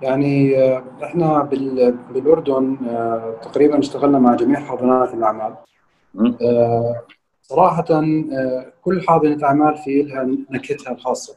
يعني 0.02 0.56
إحنا 1.04 1.50
بالأردن 2.12 2.78
تقريبا 3.42 3.80
اشتغلنا 3.80 4.20
مع 4.20 4.36
جميع 4.36 4.60
حاضنات 4.60 5.14
الأعمال. 5.14 5.56
صراحة 7.42 8.02
كل 8.82 9.02
حاضنة 9.08 9.44
أعمال 9.44 9.78
في 9.78 10.02
لها 10.02 10.28
نكهتها 10.50 10.94
الخاصة. 10.94 11.36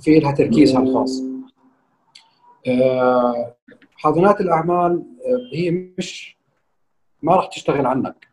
في 0.00 0.18
لها 0.18 0.32
تركيزها 0.32 0.82
الخاص. 0.82 1.22
آه، 2.68 3.54
حاضنات 3.96 4.40
الأعمال 4.40 5.02
آه، 5.26 5.56
هي 5.56 5.70
مش 5.70 6.36
ما 7.22 7.36
راح 7.36 7.46
تشتغل 7.46 7.86
عنك 7.86 8.28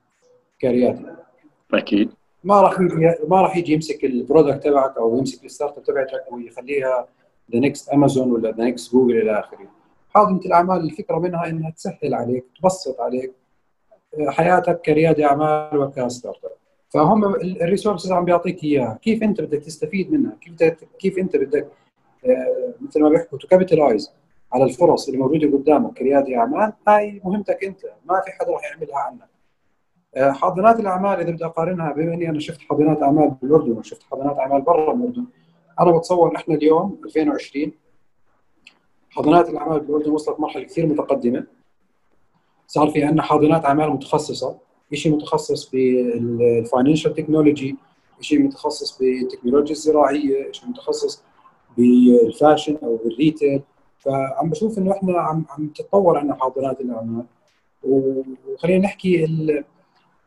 كريادي 0.61 1.05
أكيد. 1.73 2.09
ما 2.43 2.61
راح 2.61 2.79
ما 3.27 3.41
راح 3.41 3.57
يجي 3.57 3.73
يمسك 3.73 4.05
ال 4.05 4.13
product 4.13 4.63
تبعك 4.63 4.97
أو 4.97 5.17
يمسك 5.17 5.45
ال 5.45 5.77
startup 5.77 5.83
تبعتك 5.83 6.31
ويخليها 6.31 7.07
the 7.51 7.59
next 7.59 7.89
Amazon 7.89 8.31
ولا 8.31 8.51
the 8.51 8.63
next 8.63 8.91
Google 8.91 9.17
إلى 9.17 9.39
آخره. 9.39 9.67
حاضنة 10.09 10.39
الأعمال 10.39 10.77
الفكرة 10.83 11.19
منها 11.19 11.47
إنها 11.47 11.69
تسهل 11.69 12.13
عليك 12.13 12.45
تبسط 12.59 13.01
عليك 13.01 13.33
آه، 14.19 14.29
حياتك 14.29 14.81
كريادي 14.81 15.25
أعمال 15.25 15.77
وك 15.77 16.45
startup 16.45 16.51
فهم 16.89 17.35
ال 17.35 17.43
resources 17.43 18.11
عم 18.11 18.25
بيعطيك 18.25 18.63
إياها. 18.63 18.99
كيف 19.01 19.23
أنت 19.23 19.41
بدك 19.41 19.63
تستفيد 19.63 20.11
منها؟ 20.11 20.37
كيف 20.41 20.73
كيف 20.99 21.17
أنت 21.17 21.35
بدك 21.35 21.67
آه، 22.25 22.73
مثل 22.81 23.01
ما 23.01 23.09
بيحكوا 23.09 23.37
to 23.37 23.47
capitalize 23.47 24.11
على 24.53 24.63
الفرص 24.63 25.07
اللي 25.07 25.19
موجودة 25.19 25.57
قدامك 25.57 25.93
كريادي 25.93 26.37
أعمال 26.37 26.73
هاي 26.87 27.21
مهمتك 27.25 27.63
أنت. 27.63 27.81
ما 28.05 28.21
في 28.25 28.31
حدا 28.31 28.51
راح 28.51 28.61
يعملها 28.71 28.97
عنك. 28.97 29.29
آه، 30.15 30.31
حاضنات 30.31 30.79
الأعمال 30.79 31.19
إذا 31.19 31.31
بدي 31.31 31.45
أقارنها 31.45 31.91
بما 31.91 32.13
إني 32.13 32.29
أنا 32.29 32.39
شفت 32.39 32.61
حاضنات 32.61 33.03
أعمال 33.03 33.29
بالأردن 33.41 33.71
وشفت 33.71 34.03
حاضنات 34.03 34.37
أعمال 34.37 34.61
برا 34.61 34.93
الأردن 34.93 35.25
أنا 35.79 35.97
بتصور 35.97 36.35
إحنا 36.35 36.55
اليوم 36.55 37.01
2020 37.05 37.71
حاضنات 39.09 39.49
الأعمال 39.49 39.79
بالأردن 39.79 40.11
وصلت 40.11 40.39
مرحلة 40.39 40.63
كثير 40.63 40.85
متقدمة. 40.85 41.47
صار 42.67 42.89
في 42.89 43.03
عندنا 43.03 43.21
حاضنات 43.21 43.65
أعمال 43.65 43.89
متخصصة. 43.89 44.57
شيء 44.93 45.15
متخصص 45.15 45.69
بال 45.71 45.97
financial 45.97 47.13
technology 47.13 47.75
شيء 48.21 48.39
متخصص 48.39 48.97
بالتكنولوجيا 48.99 49.71
الزراعية 49.71 50.51
شيء 50.51 50.69
متخصص 50.69 51.23
بال 51.77 52.00
fashion 52.00 52.77
أو 52.83 52.95
بال 52.95 53.10
retail. 53.10 53.61
فعم 53.99 54.49
بشوف 54.49 54.77
إنه 54.77 54.91
إحنا 54.91 55.19
عم 55.19 55.45
عم 55.49 55.67
تتطور 55.67 56.17
عندنا 56.17 56.35
حاضنات 56.35 56.81
الاعمال 56.81 57.25
وخلينا 57.83 58.83
نحكي 58.85 59.25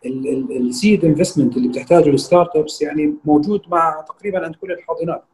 ال 0.04 0.24
seed 0.24 1.04
investment 1.04 1.56
اللي 1.56 1.68
بتحتاجه 1.68 2.08
ال 2.10 2.56
startups 2.56 2.82
يعني 2.82 3.14
موجود 3.24 3.62
مع 3.68 4.04
تقريبا 4.08 4.44
عند 4.44 4.54
كل 4.54 4.72
الحاضنات. 4.72 5.24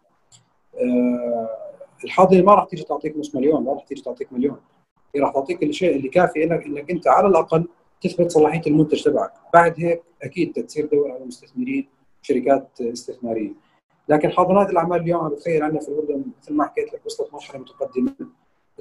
آه، 0.74 1.48
الحاضنة 2.04 2.42
ما 2.42 2.54
راح 2.54 2.64
تيجي 2.64 2.82
تعطيك 2.82 3.16
نص 3.16 3.34
مليون 3.34 3.64
ما 3.64 3.72
راح 3.72 3.84
تيجي 3.84 4.02
تعطيك 4.02 4.32
مليون. 4.32 4.56
هي 5.14 5.20
راح 5.20 5.32
تعطيك 5.32 5.62
الشيء 5.62 5.96
اللي 5.96 6.08
كافي 6.08 6.44
إنك 6.44 6.66
إنك 6.66 6.90
أنت 6.90 7.08
على 7.08 7.28
الأقل 7.28 7.68
تثبت 8.00 8.30
صلاحية 8.30 8.62
المنتج 8.66 9.02
تبعك. 9.02 9.32
بعد 9.54 9.74
هيك 9.78 10.02
أكيد 10.22 10.52
تصير 10.52 10.86
تدور 10.86 11.10
على 11.10 11.24
مستثمرين 11.24 11.88
شركات 12.22 12.68
استثمارية. 12.80 13.52
لكن 14.08 14.30
حاضنات 14.30 14.70
الأعمال 14.70 15.00
اليوم 15.00 15.20
أنا 15.20 15.28
بتخيل 15.28 15.62
عندنا 15.62 15.80
في 15.80 15.88
الأردن 15.88 16.24
مثل 16.42 16.54
ما 16.54 16.64
حكيت 16.64 16.94
لك 16.94 17.06
وصلت 17.06 17.32
مرحله 17.32 17.60
متقدمة. 17.60 18.12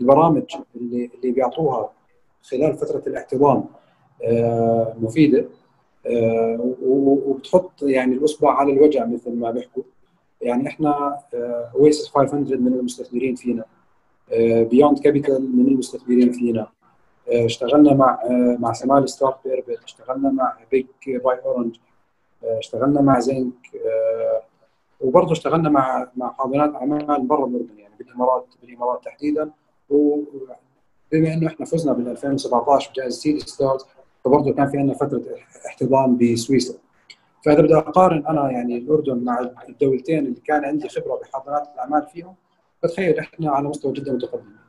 البرامج 0.01 0.43
اللي 0.75 1.09
اللي 1.15 1.31
بيعطوها 1.31 1.91
خلال 2.41 2.77
فترة 2.77 3.03
الاحتضان 3.07 3.63
آه، 4.23 4.95
مفيدة 5.01 5.45
آه، 6.05 6.75
وبتحط 6.81 7.83
يعني 7.83 8.13
الاصبع 8.15 8.53
على 8.53 8.73
الوجع 8.73 9.05
مثل 9.05 9.33
ما 9.33 9.51
بيحكوا. 9.51 9.83
يعني 10.41 10.67
إحنا 10.67 11.19
اويسس 11.75 12.07
500 12.07 12.55
من 12.55 12.73
المستثمرين 12.73 13.35
فينا 13.35 13.65
بيوند 14.63 14.99
كابيتال 14.99 15.57
من 15.57 15.67
المستثمرين 15.67 16.31
فينا 16.31 16.61
آه، 16.61 16.71
اشتغلنا 17.27 17.93
مع 17.93 18.19
مع 18.59 18.73
small 18.73 19.09
start 19.09 19.35
بيربت 19.45 19.83
اشتغلنا 19.83 20.29
مع 20.29 20.57
BIG 20.71 20.85
by 21.07 21.39
Orange 21.45 21.75
اشتغلنا 22.43 23.01
مع 23.01 23.19
زنك 23.19 23.53
وبرضه 25.01 25.31
اشتغلنا 25.31 25.69
مع 25.69 26.07
مع 26.15 26.33
حاضنات 26.33 26.75
اعمال 26.75 27.21
برا 27.27 27.45
الاردن 27.45 27.77
يعني 27.77 27.93
بالامارات 27.99 28.45
بالامارات 28.61 29.03
تحديدا. 29.05 29.51
وبما 29.89 31.33
إنه 31.33 31.47
إحنا 31.47 31.65
فزنا 31.65 31.93
بال 31.93 32.07
2017 32.07 32.91
بجائزة 32.91 33.19
Seedstars 33.19 33.85
فبرضه 34.25 34.53
كان 34.53 34.69
في 34.69 34.77
عندنا 34.77 34.93
فترة 34.93 35.21
احتضان 35.67 36.17
بسويسرا. 36.17 36.77
فإذا 37.45 37.61
بدي 37.61 37.75
أقارن 37.75 38.25
أنا 38.27 38.51
يعني 38.51 38.77
الأردن 38.77 39.23
مع 39.23 39.51
الدولتين 39.69 40.25
اللي 40.25 40.39
كان 40.45 40.65
عندي 40.65 40.89
خبرة 40.89 41.15
بحاضنات 41.15 41.67
الأعمال 41.73 42.07
فيهم 42.13 42.35
بتخيل 42.83 43.19
إحنا 43.19 43.51
على 43.51 43.67
مستوى 43.67 43.93
جدا 43.93 44.13
متقدم. 44.13 44.64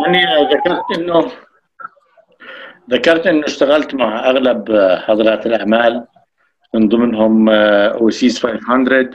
يعني 0.00 0.48
ذكرت 0.54 0.98
إنه 0.98 1.32
ذكرت 2.90 3.26
إنه 3.26 3.44
اشتغلت 3.44 3.94
مع 3.94 4.30
أغلب 4.30 4.76
حاضنات 5.06 5.46
الأعمال 5.46 6.06
من 6.74 6.88
ضمنهم 6.88 7.48
Oasis 7.48 8.46
500 8.46 9.10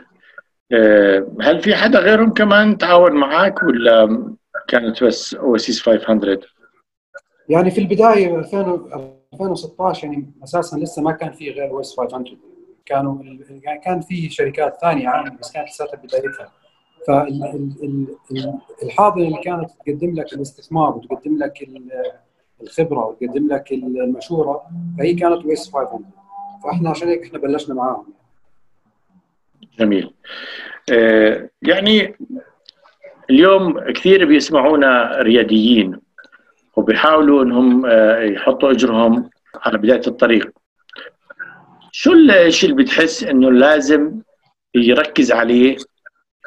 هل 1.41 1.61
في 1.61 1.75
حدا 1.75 1.99
غيرهم 1.99 2.33
كمان 2.33 2.77
تعاون 2.77 3.11
معك 3.11 3.63
ولا 3.63 4.25
كانت 4.67 5.03
بس 5.03 5.35
Oasis 5.35 5.81
500 5.81 6.39
يعني 7.49 7.71
في 7.71 7.81
البداية 7.81 8.39
2016 9.33 10.07
يعني 10.07 10.33
أساسا 10.43 10.77
لسه 10.77 11.01
ما 11.01 11.11
كان 11.11 11.31
في 11.31 11.51
غير 11.51 11.69
Oasis 11.71 11.99
500 11.99 12.37
كانوا 12.85 13.23
يعني 13.49 13.79
كان 13.79 14.01
في 14.01 14.29
شركات 14.29 14.77
ثانية 14.81 15.09
عالم 15.09 15.37
بس 15.37 15.51
كانت 15.51 15.69
لساتها 15.69 15.97
بدايتها. 15.97 16.51
فالحاضنه 17.07 19.27
اللي 19.27 19.37
كانت 19.43 19.69
تقدم 19.85 20.15
لك 20.15 20.33
الاستثمار 20.33 20.97
وتقدم 20.97 21.37
لك 21.37 21.69
الخبرة 22.61 23.05
وتقدم 23.05 23.47
لك 23.47 23.71
المشورة 23.71 24.63
فهي 24.97 25.13
كانت 25.13 25.45
ويس 25.45 25.71
500 25.73 25.99
فإحنا 26.63 26.89
عشان 26.89 27.07
هيك 27.07 27.23
إحنا 27.23 27.39
بلشنا 27.39 27.75
معاهم. 27.75 28.05
جميل. 29.79 30.13
آه، 30.91 31.49
يعني 31.61 32.15
اليوم 33.29 33.79
كثير 33.79 34.25
بيسمعونا 34.25 35.17
رياديين 35.21 35.99
وبيحاولوا 36.75 37.43
إنهم 37.43 37.85
آه، 37.85 38.19
يحطوا 38.19 38.71
أجرهم 38.71 39.29
على 39.55 39.77
بداية 39.77 40.01
الطريق. 40.07 40.51
شو 41.91 42.13
الشيء 42.13 42.71
اللي 42.71 42.83
بتحس 42.83 43.23
إنه 43.23 43.51
لازم 43.51 44.21
يركز 44.75 45.31
عليه 45.31 45.77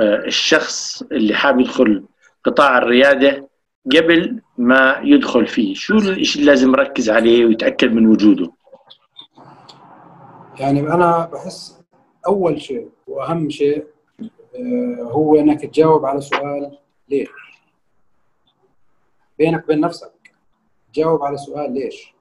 الشخص 0.00 1.02
اللي 1.02 1.34
حاب 1.34 1.60
يدخل 1.60 2.04
قطاع 2.44 2.78
الريادة 2.78 3.48
قبل 3.96 4.40
ما 4.58 5.00
يدخل 5.02 5.46
فيه. 5.46 5.74
شو 5.74 5.96
الشيء 5.96 6.40
اللي 6.40 6.50
لازم 6.52 6.68
يركز 6.70 7.10
عليه 7.10 7.44
ويتأكد 7.46 7.92
من 7.92 8.06
وجوده؟ 8.06 8.52
يعني 10.60 10.80
أنا 10.80 11.30
بحس 11.32 11.80
أول 12.26 12.60
شيء 12.60 12.88
وأهم 13.06 13.50
شيء 13.50 13.86
آه، 14.54 15.02
هو 15.02 15.36
إنك 15.36 15.60
تجاوب 15.66 16.04
على 16.06 16.20
سؤال 16.20 16.78
ليه 17.08 17.26
بينك 19.38 19.64
وبين 19.64 19.80
نفسك. 19.80 20.12
جاوب 20.94 21.22
على 21.22 21.36
سؤال 21.36 21.74
ليش؟ 21.74 22.14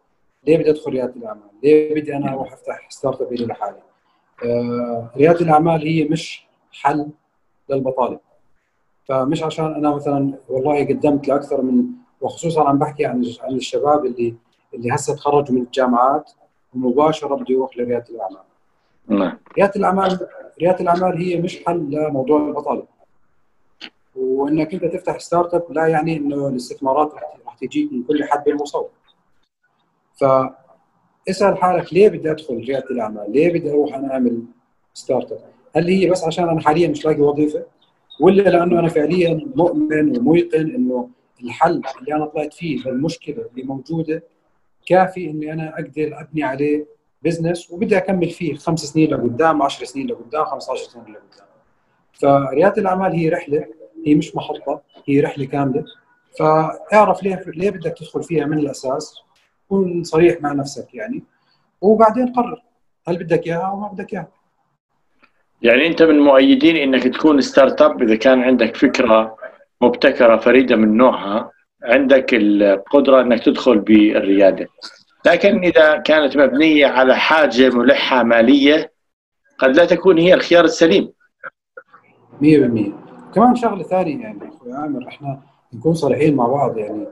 ليه 0.47 0.57
بدي 0.57 0.69
أدخل 0.69 0.91
ريادة 0.91 1.13
الأعمال؟ 1.15 1.49
ليه 1.63 1.95
بدي 1.95 2.15
أنا 2.15 2.29
أروح 2.33 2.53
أفتح 2.53 2.89
startup 2.89 3.33
لحالي؟ 3.33 3.81
آه، 4.43 5.11
ريادة 5.17 5.39
الأعمال 5.41 5.87
هي 5.87 6.03
مش 6.03 6.45
حل 6.71 7.07
للبطاله 7.71 8.19
فمش 9.05 9.43
عشان 9.43 9.65
أنا 9.65 9.95
مثلا 9.95 10.33
والله 10.49 10.87
قدمت 10.87 11.27
لأكثر 11.27 11.61
من 11.61 11.83
وخصوصا 12.21 12.69
عم 12.69 12.79
بحكي 12.79 13.05
عن 13.05 13.23
عن 13.41 13.55
الشباب 13.55 14.05
اللي 14.05 14.35
اللي 14.73 14.95
هسه 14.95 15.15
تخرجوا 15.15 15.55
من 15.55 15.61
الجامعات 15.61 16.31
ومباشرة 16.75 17.35
بده 17.35 17.45
يروح 17.49 17.77
لريادة 17.77 18.05
الأعمال. 18.09 18.43
نعم. 19.07 19.37
ريادة 19.57 19.73
الأعمال 19.75 20.27
ريادة 20.61 20.79
الأعمال 20.79 21.17
هي 21.17 21.41
مش 21.41 21.63
حل 21.65 21.89
لموضوع 21.91 22.47
البطاله. 22.47 22.83
وإنك 24.15 24.73
أنت 24.73 24.85
تفتح 24.85 25.19
startup 25.19 25.63
لا 25.69 25.87
يعني 25.87 26.17
إنه 26.17 26.47
الاستثمارات 26.47 27.13
رح 27.45 27.55
تجيك 27.61 27.93
من 27.93 28.03
كل 28.03 28.23
حد 28.23 28.43
بال 28.43 28.56
مصور. 28.56 28.89
ف 30.15 30.23
اسأل 31.29 31.57
حالك 31.57 31.93
ليه 31.93 32.09
بدي 32.09 32.31
أدخل 32.31 32.55
ريادة 32.55 32.89
الأعمال؟ 32.89 33.31
ليه 33.31 33.53
بدي 33.53 33.71
أروح 33.71 33.93
أنا 33.93 34.13
أعمل 34.13 34.41
startup؟ 34.93 35.60
هل 35.75 35.87
هي 35.87 36.09
بس 36.09 36.23
عشان 36.23 36.49
أنا 36.49 36.61
حاليا 36.61 36.87
مش 36.87 37.05
لاقي 37.05 37.21
وظيفة؟ 37.21 37.65
ولا 38.21 38.41
لأنه 38.41 38.79
أنا 38.79 38.87
فعليا 38.89 39.51
مؤمن 39.55 40.17
وموقن 40.17 40.75
إنه 40.75 41.09
الحل 41.43 41.81
اللي 41.99 42.15
أنا 42.15 42.25
طلعت 42.25 42.53
فيه 42.53 42.83
للمشكلة 42.85 43.45
اللي 43.51 43.63
موجودة 43.63 44.23
كافي 44.85 45.29
إني 45.29 45.53
أنا 45.53 45.73
أقدر 45.73 46.21
أبني 46.21 46.43
عليه 46.43 46.85
business 47.23 47.71
وبدي 47.71 47.97
أكمل 47.97 48.29
فيه 48.29 48.55
خمس 48.55 48.79
سنين 48.85 49.09
لقدام 49.13 49.61
10 49.61 49.85
سنين 49.85 50.07
لقدام 50.07 50.45
15 50.45 50.83
سنة 50.83 51.03
لقدام. 51.03 51.47
فرياده 52.13 52.81
الأعمال 52.81 53.11
هي 53.11 53.29
رحلة 53.29 53.65
هي 54.05 54.15
مش 54.15 54.35
محطة 54.35 54.81
هي 55.07 55.19
رحلة 55.19 55.45
كاملة. 55.45 55.85
فاعرف 56.39 57.23
ليه 57.23 57.43
ليه 57.47 57.69
بدك 57.69 57.97
تدخل 57.97 58.23
فيها 58.23 58.45
من 58.45 58.57
الأساس؟ 58.57 59.15
كن 59.69 60.03
صريح 60.03 60.41
مع 60.41 60.53
نفسك 60.53 60.93
يعني. 60.93 61.23
وبعدين 61.81 62.33
قرر 62.33 62.61
هل 63.07 63.17
بدك 63.17 63.47
إياها 63.47 63.61
أو 63.61 63.79
ما 63.79 63.87
بدك 63.87 64.13
إياها؟ 64.13 64.27
يعني 65.61 65.87
أنت 65.87 66.03
من 66.03 66.19
مؤيدين 66.19 66.75
إنك 66.75 67.03
تكون 67.03 67.41
startup 67.41 68.01
إذا 68.01 68.15
كان 68.15 68.43
عندك 68.43 68.75
فكرة 68.75 69.37
مبتكرة 69.81 70.37
فريدة 70.37 70.75
من 70.75 70.97
نوعها 70.97 71.51
عندك 71.83 72.33
القدرة 72.33 73.21
إنك 73.21 73.43
تدخل 73.43 73.79
بالريادة. 73.79 74.67
لكن 75.25 75.63
إذا 75.63 75.97
كانت 75.97 76.37
مبنية 76.37 76.87
على 76.87 77.15
حاجة 77.15 77.69
ملحة 77.69 78.23
مالية 78.23 78.91
قد 79.57 79.75
لا 79.75 79.85
تكون 79.85 80.17
هي 80.17 80.33
الخيار 80.33 80.65
السليم. 80.65 81.11
100% 82.41 82.91
كمان 83.35 83.55
شغلة 83.55 83.83
ثانية 83.83 84.21
يعني 84.21 84.39
أخوي 84.47 84.73
عامر 84.73 85.07
إحنا 85.07 85.39
نكون 85.73 85.93
صريحين 85.93 86.35
مع 86.35 86.47
بعض 86.47 86.77
يعني. 86.77 87.07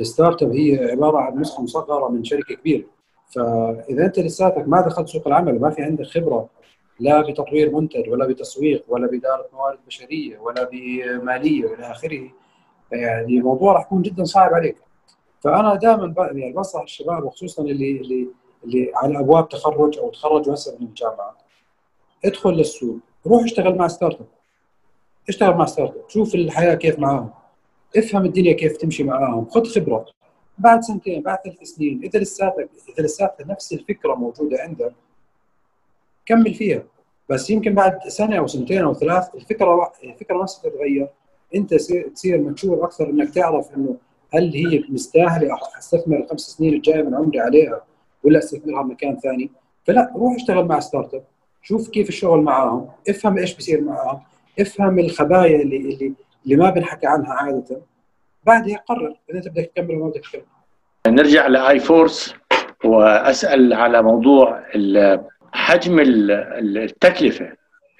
ال 0.00 0.42
startup 0.42 0.52
هي 0.52 0.90
عبارة 0.90 1.18
عن 1.18 1.40
نسخة 1.40 1.62
مصغرة 1.62 2.08
من 2.08 2.24
شركة 2.24 2.54
كبيرة. 2.54 2.84
فإذا 3.34 4.04
أنت 4.04 4.18
لساتك 4.18 4.64
ما 4.66 4.80
دخلت 4.80 5.08
سوق 5.08 5.26
العمل 5.28 5.56
وما 5.56 5.70
في 5.70 5.82
عندك 5.82 6.04
خبرة 6.04 6.48
لا 7.00 7.20
بتطوير 7.20 7.74
منتج 7.74 8.08
ولا 8.08 8.26
بتسويق 8.26 8.84
ولا 8.88 9.06
بإدارة 9.06 9.48
موارد 9.52 9.78
بشرية 9.86 10.38
ولا 10.38 10.68
بمالية 10.72 11.64
وإلى 11.64 11.90
آخره 11.90 12.30
يعني 12.92 13.38
الموضوع 13.38 13.72
راح 13.72 13.82
يكون 13.82 14.02
جدا 14.02 14.24
صعب 14.24 14.54
عليك. 14.54 14.76
فأنا 15.40 15.74
دائما 15.74 16.14
يعني 16.18 16.52
بنصح 16.52 16.80
الشباب 16.80 17.24
وخصوصا 17.24 17.62
اللي 17.62 18.00
اللي 18.00 18.28
اللي 18.64 18.92
على 18.94 19.18
أبواب 19.18 19.48
تخرج 19.48 19.98
أو 19.98 20.10
تخرجوا 20.10 20.54
هسه 20.54 20.76
من 20.80 20.86
الجامعة 20.86 21.36
ادخل 22.24 22.50
للسوق 22.50 22.98
روح 23.26 23.42
اشتغل 23.42 23.76
مع 23.76 23.88
startup. 23.88 24.26
اشتغل 25.28 25.54
مع 25.54 25.64
startup 25.66 26.08
شوف 26.08 26.34
الحياة 26.34 26.74
كيف 26.74 26.98
معاهم 26.98 27.30
افهم 27.96 28.24
الدنيا 28.24 28.52
كيف 28.52 28.76
تمشي 28.76 29.04
معاهم 29.04 29.48
خذ 29.48 29.64
خبرة. 29.64 30.06
بعد 30.58 30.80
سنتين 30.80 31.22
بعد 31.22 31.38
ثلاث 31.44 31.62
سنين 31.62 32.00
إذا 32.04 32.18
لساتك 32.18 32.70
إذا 32.88 33.04
لساتك 33.06 33.46
نفس 33.46 33.72
الفكرة 33.72 34.14
موجودة 34.14 34.56
عندك 34.62 34.92
كمل 36.28 36.54
فيها. 36.54 36.82
بس 37.28 37.50
يمكن 37.50 37.74
بعد 37.74 37.98
سنة 38.08 38.38
أو 38.38 38.46
سنتين 38.46 38.82
أو 38.82 38.94
ثلاث 38.94 39.34
الفكرة 39.34 39.92
الفكرة 40.04 40.42
نفسها 40.42 40.70
تتغير. 40.70 41.08
أنت 41.54 41.74
تصير 42.14 42.40
exposure 42.40 42.84
أكثر 42.84 43.10
إنك 43.10 43.34
تعرف 43.34 43.74
إنه 43.76 43.96
هل 44.34 44.52
هي 44.54 44.84
مستاهلة 44.88 45.58
أستثمر 45.78 46.16
الخمس 46.16 46.40
سنين 46.40 46.74
الجاية 46.74 47.02
من 47.02 47.14
عمري 47.14 47.40
عليها 47.40 47.82
ولا 48.24 48.38
أستثمرها 48.38 48.82
بمكان 48.82 49.16
ثاني؟ 49.16 49.50
فلا 49.84 50.12
روح 50.16 50.34
اشتغل 50.34 50.64
مع 50.64 50.80
startup 50.80 51.22
شوف 51.62 51.88
كيف 51.88 52.08
الشغل 52.08 52.40
معاهم. 52.40 52.88
افهم 53.08 53.38
إيش 53.38 53.56
بصير 53.56 53.80
معاهم. 53.80 54.20
افهم 54.60 54.98
الخبايا 54.98 55.62
اللي 55.62 55.76
اللي 55.76 56.12
اللي 56.44 56.56
ما 56.56 56.70
بنحكي 56.70 57.06
عنها 57.06 57.32
عادة. 57.32 57.80
بعدها 58.44 58.76
قرر 58.76 59.14
إذا 59.30 59.38
أنت 59.38 59.48
بدك 59.48 59.70
تكمل 59.74 59.90
ولا 59.90 60.04
ما 60.04 60.10
بدك 60.10 60.20
تكمل. 60.20 60.42
نرجع 61.06 61.46
ل 61.46 61.80
IForce 61.80 62.34
وأسأل 62.84 63.72
على 63.72 64.02
موضوع 64.02 64.62
حجم 65.52 66.00
التكلفة 66.00 67.52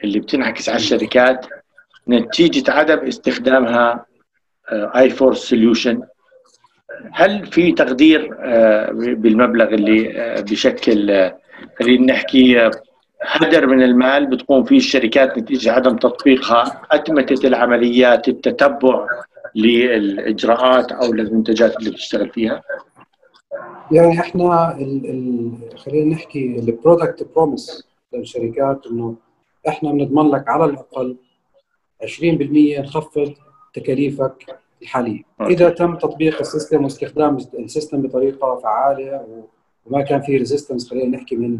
اللي 0.04 0.20
بتنعكس 0.20 0.68
على 0.68 0.78
الشركات 0.78 1.46
نتيجة 2.08 2.72
عدم 2.72 2.98
استخدامها 2.98 4.06
IForce 4.72 5.38
solution 5.38 6.02
هل 7.12 7.46
في 7.46 7.72
تقدير 7.72 8.36
آه، 8.40 8.90
بالمبلغ 8.92 9.68
اللي 9.68 10.18
آه، 10.18 10.40
بشكل 10.40 11.10
آه، 11.10 11.38
خلينا 11.78 12.12
نحكي 12.12 12.70
هدر 13.22 13.66
من 13.66 13.82
المال 13.82 14.26
بتقوم 14.26 14.64
فيه 14.64 14.76
الشركات 14.76 15.38
نتيجة 15.38 15.72
عدم 15.72 15.96
تطبيقها 15.96 16.82
اتمتت 16.90 17.44
العمليات 17.44 18.28
التتبع 18.28 19.06
للإجراءات 19.54 20.92
أو 20.92 21.12
للمنتجات 21.12 21.76
اللي 21.76 21.90
بتشتغل 21.90 22.28
فيها؟ 22.28 22.62
يعني 23.92 24.20
إحنا 24.20 24.76
ال 24.76 25.10
ال 25.10 25.78
خلينا 25.78 26.14
نحكي 26.14 26.58
ال 26.58 26.67
product 26.67 27.28
promise 27.34 27.88
للشركات 28.12 28.86
انه 28.86 29.16
إحنا 29.68 29.92
بنضمن 29.92 30.30
لك 30.30 30.48
على 30.48 30.64
الأقل 30.64 31.16
20% 32.04 32.80
نخفض 32.80 33.34
تكاليفك 33.74 34.60
الحالية. 34.82 35.22
إذا 35.40 35.70
تم 35.70 35.94
تطبيق 35.96 36.38
ال 36.40 36.46
system 36.46 36.84
واستخدام 36.84 37.36
ال 37.36 37.46
system 37.46 38.02
بطريقة 38.02 38.56
فعالة 38.56 39.26
وما 39.86 40.02
كان 40.02 40.20
في 40.22 40.36
resistance 40.36 40.90
خلينا 40.90 41.16
نحكي 41.16 41.36
من 41.36 41.58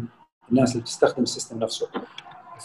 الناس 0.51 0.71
اللي 0.71 0.81
بتستخدم 0.81 1.23
ال 1.23 1.28
system 1.28 1.59
نفسه. 1.59 1.87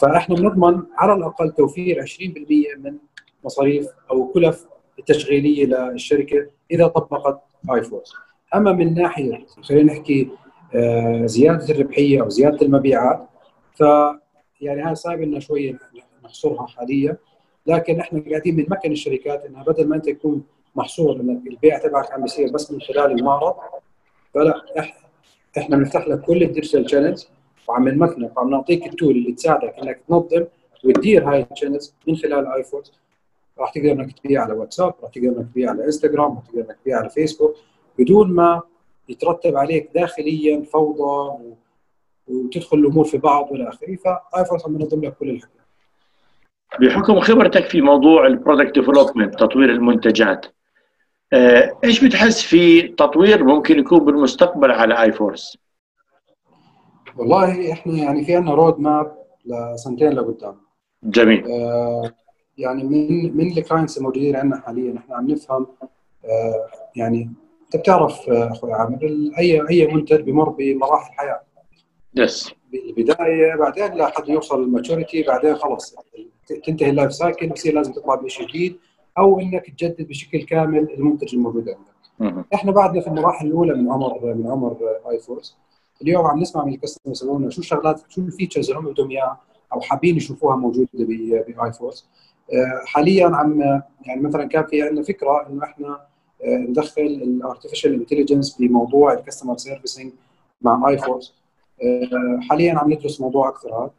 فاحنا 0.00 0.36
بنضمن 0.36 0.82
على 0.96 1.14
الأقل 1.14 1.50
توفير 1.50 2.06
20% 2.06 2.78
من 2.78 2.96
مصاريف 3.44 3.86
أو 4.10 4.28
كلف 4.28 4.66
التشغيليه 4.98 5.66
للشركة 5.66 6.46
إذا 6.70 6.86
طبقت 6.86 7.42
IForce 7.74 8.14
أما 8.54 8.72
من 8.72 8.94
ناحية 8.94 9.46
خلينا 9.62 9.92
نحكي 9.92 10.28
آه، 10.74 11.26
زيادة 11.26 11.74
الربحية 11.74 12.22
أو 12.22 12.28
زيادة 12.28 12.66
المبيعات 12.66 13.28
ف 13.74 13.80
يعني 14.60 14.82
هاي 14.82 14.94
صعب 14.94 15.20
لنا 15.20 15.40
شوية 15.40 15.78
نحصرها 16.24 16.66
حاليا. 16.66 17.16
لكن 17.66 18.00
إحنا 18.00 18.24
قاعدين 18.30 18.56
بنمكن 18.56 18.92
الشركات 18.92 19.44
إنها 19.44 19.64
بدل 19.64 19.88
ما 19.88 19.96
أنت 19.96 20.08
تكون 20.10 20.42
محصور 20.76 21.20
انك 21.20 21.46
البيع 21.46 21.78
تبعك 21.78 22.12
عم 22.12 22.22
بيصير 22.22 22.50
بس 22.52 22.72
من 22.72 22.80
خلال 22.80 23.10
المعرض 23.10 23.54
فلا 24.34 24.62
إحنا 25.58 25.76
بنفتح 25.76 26.08
لك 26.08 26.20
كل 26.20 26.42
ال 26.42 26.48
digital 26.48 26.90
channels 26.90 27.28
وعم 27.68 27.88
نمكنك 27.88 28.36
وعم 28.36 28.50
نعطيك 28.50 28.86
ال 28.86 28.92
tool 28.92 29.16
اللي 29.16 29.32
تساعدك 29.32 29.74
إنك 29.82 30.00
تنظم 30.08 30.44
وتدير 30.84 31.30
هاي 31.30 31.46
ال 31.52 31.57
channels 31.57 31.94
من 32.08 32.16
خلال 32.16 32.46
ايفون 32.46 32.82
راح 33.58 33.72
تقدر 33.72 33.92
إنك 33.92 34.18
تبيع 34.18 34.42
على 34.42 34.52
واتساب 34.52 34.94
راح 35.02 35.10
تقدر 35.10 35.28
إنك 35.28 35.46
تبيع 35.50 35.70
على 35.70 35.84
إنستغرام 35.84 36.34
راح 36.34 36.46
تقدر 36.46 36.60
إنك 36.60 36.76
تبيع 36.82 36.98
على 36.98 37.10
فيسبوك 37.10 37.56
بدون 37.98 38.32
ما 38.32 38.62
يترتب 39.08 39.56
عليك 39.56 39.90
داخليا 39.94 40.62
فوضى 40.62 41.38
وتدخل 42.28 42.78
الأمور 42.78 43.04
في 43.04 43.18
بعض 43.18 43.52
وإلى 43.52 43.68
آخره. 43.68 43.96
ف 43.96 44.06
iForce 44.06 44.66
عم 44.66 44.76
ننظم 44.76 45.04
لك 45.04 45.16
كل 45.16 45.30
الحكي 45.30 45.58
بحكم 46.80 47.20
خبرتك 47.20 47.64
في 47.64 47.80
موضوع 47.80 48.26
ال 48.26 48.32
product 48.32 48.74
development 48.74 49.34
تطوير 49.34 49.70
المنتجات 49.70 50.46
آه، 51.32 51.78
إيش 51.84 52.04
بتحس 52.04 52.42
في 52.42 52.82
تطوير 52.82 53.44
ممكن 53.44 53.78
يكون 53.78 53.98
بالمستقبل 53.98 54.70
على 54.70 55.02
iForce؟ 55.02 55.58
والله 57.16 57.72
إحنا 57.72 57.92
يعني 57.92 58.24
في 58.24 58.36
عندنا 58.36 58.54
road 58.54 58.80
map 58.80 59.18
لسنتين 59.46 60.12
لقدام. 60.12 60.56
جميل. 61.02 61.44
آه 61.46 62.10
يعني 62.58 62.84
من 62.84 63.36
من 63.36 63.58
ال 63.58 63.63
clients 63.63 63.98
الموجودين 63.98 64.36
عندنا 64.36 64.60
حاليا 64.60 64.98
إحنا 64.98 65.16
عم 65.16 65.30
نفهم 65.30 65.66
آه 66.24 66.66
يعني 66.96 67.30
أنت 67.74 67.82
بتعرف 67.82 68.28
آه، 68.28 68.52
أخوي 68.52 68.72
عامر 68.72 68.98
أي 69.38 69.68
أي 69.70 69.86
منتج 69.86 70.20
بمر 70.20 70.48
بمراحل 70.48 71.12
حياه 71.12 71.40
يس 72.14 72.54
بالبداية 72.72 73.56
بعدين 73.56 73.94
لحد 73.94 74.28
يوصل 74.28 74.62
ال 74.62 74.69
maturity 74.69 75.22
بعدين 75.22 75.54
خلص 75.56 75.96
تنتهي 76.64 76.90
ال 76.90 76.95
life 76.95 77.12
cycle 77.12 77.48
بصير 77.48 77.74
لازم 77.74 77.92
تطلع 77.92 78.14
بشيء 78.14 78.48
جديد 78.48 78.76
أو 79.18 79.40
إنك 79.40 79.70
تجدد 79.70 80.08
بشكل 80.08 80.42
كامل 80.42 80.88
المنتج 80.98 81.34
الموجود 81.34 81.68
عندك. 81.68 82.46
إحنا 82.54 82.72
بعدنا 82.72 83.00
في 83.00 83.06
المراحل 83.06 83.46
الأولى 83.46 83.74
من 83.74 83.92
عمر 83.92 84.34
من 84.34 84.46
عمر 84.50 84.76
iForce 85.10 85.56
اليوم 86.02 86.26
عم 86.26 86.40
نسمع 86.40 86.64
من 86.64 86.74
ال 86.74 86.78
customers 86.78 87.16
يسالونا 87.16 87.50
شو 87.50 87.60
الشغلات 87.60 88.02
شو 88.08 88.20
ال 88.20 88.26
features 88.26 88.70
اللي 88.70 88.80
هم 88.80 88.92
بدهم 88.92 89.10
إياها 89.10 89.40
أو 89.72 89.80
حابين 89.80 90.16
يشوفوها 90.16 90.56
موجودة 90.56 90.88
ب 90.94 91.72
iForce 91.78 92.08
حاليا 92.86 93.26
عم 93.26 93.60
يعني 94.06 94.20
مثلا 94.20 94.44
كان 94.44 94.66
في 94.66 94.82
عندنا 94.82 95.02
فكرة 95.02 95.46
إنه 95.48 95.64
إحنا 95.64 95.88
آه، 95.88 96.13
ندخل 96.44 97.02
ال 97.02 97.11
artificial 97.11 97.94
intelligence 97.94 98.56
بموضوع 98.58 99.12
ال 99.12 99.17
customer 99.17 99.56
servicing 99.56 100.12
مع 100.62 100.88
iForce 100.88 101.34
آه، 101.82 102.40
حاليا 102.40 102.78
عم 102.78 102.92
ندرس 102.92 103.20
موضوع 103.20 103.48
أكثر 103.48 103.74
هذا. 103.74 103.90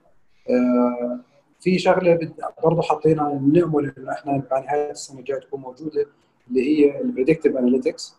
آه، 0.50 1.20
في 1.60 1.80
شغلة 1.80 2.20
برضه 2.64 2.82
حطينا 2.82 3.30
بنامل 3.30 3.94
إنه 3.98 4.12
إحنا 4.12 4.44
بنهايه 4.52 4.92
السنة 4.92 5.20
الجاية 5.20 5.40
تكون 5.40 5.60
موجودة 5.62 6.06
اللي 6.50 6.62
هي 6.62 7.02
ال 7.02 7.07
predictive 7.07 7.58
analytics 7.58 8.16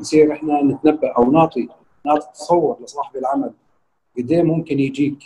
نصير 0.00 0.32
إحنا 0.32 0.62
نتنبأ 0.62 1.08
أو 1.08 1.30
نعطي 1.32 1.68
نعطي 2.06 2.26
تصور 2.34 2.76
لصاحب 2.82 3.16
العمل 3.16 3.50
قد 4.18 4.32
إيه 4.32 4.42
ممكن 4.42 4.80
يجيك 4.80 5.18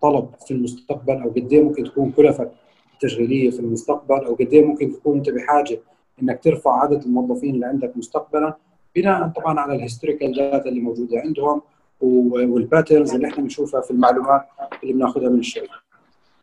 طلب 0.00 0.30
في 0.46 0.50
المستقبل 0.50 1.22
أو 1.22 1.30
قد 1.30 1.52
إيه 1.52 1.62
ممكن 1.62 1.84
تكون 1.84 2.12
كلفك 2.12 2.52
التشغيليه 2.94 3.50
في 3.50 3.60
المستقبل 3.60 4.24
أو 4.24 4.34
قد 4.34 4.52
إيه 4.52 4.64
ممكن 4.64 4.92
تكون 4.92 5.16
أنت 5.16 5.30
بحاجة 5.30 5.78
إنك 6.22 6.42
ترفع 6.42 6.82
عدد 6.82 7.02
الموظفين 7.02 7.54
اللي 7.54 7.66
عندك 7.66 7.96
مستقبلا 7.96 8.56
بناء 8.96 9.28
طبعا 9.28 9.60
على 9.60 9.74
ال 9.74 9.80
historical 9.80 10.34
data 10.34 10.68
اللي 10.68 10.80
موجودة 10.80 11.20
عندهم 11.20 11.62
وال 12.00 12.23
patterns 12.23 13.14
اللي 13.14 13.26
إحنا 13.26 13.42
بنشوفها 13.42 13.80
في 13.80 13.90
المعلومات 13.90 14.42
اللي 14.82 14.92
بناخذها 14.94 15.28
من 15.28 15.38
الشركة. 15.38 15.74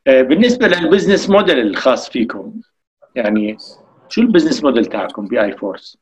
آه، 0.08 0.22
بالنسبة 0.22 0.68
لل 0.68 0.80
business 0.80 1.30
model 1.30 1.60
الخاص 1.60 2.10
فيكم 2.10 2.54
يعني 3.16 3.58
شو 4.10 4.22
ال 4.22 4.26
business 4.26 4.64
model 4.64 4.86
تاعكم 4.86 5.26
ب 5.26 5.52
iForce؟ 5.52 5.98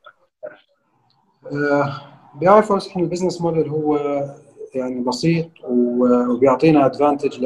ب 2.42 2.62
iForce 2.62 2.88
إحنا 2.88 3.04
ال 3.04 3.08
business 3.08 3.42
model 3.42 3.70
هو 3.70 3.98
يعني 4.76 5.00
بسيط 5.04 5.50
وبيعطينا 5.64 6.86
advantage 6.86 7.46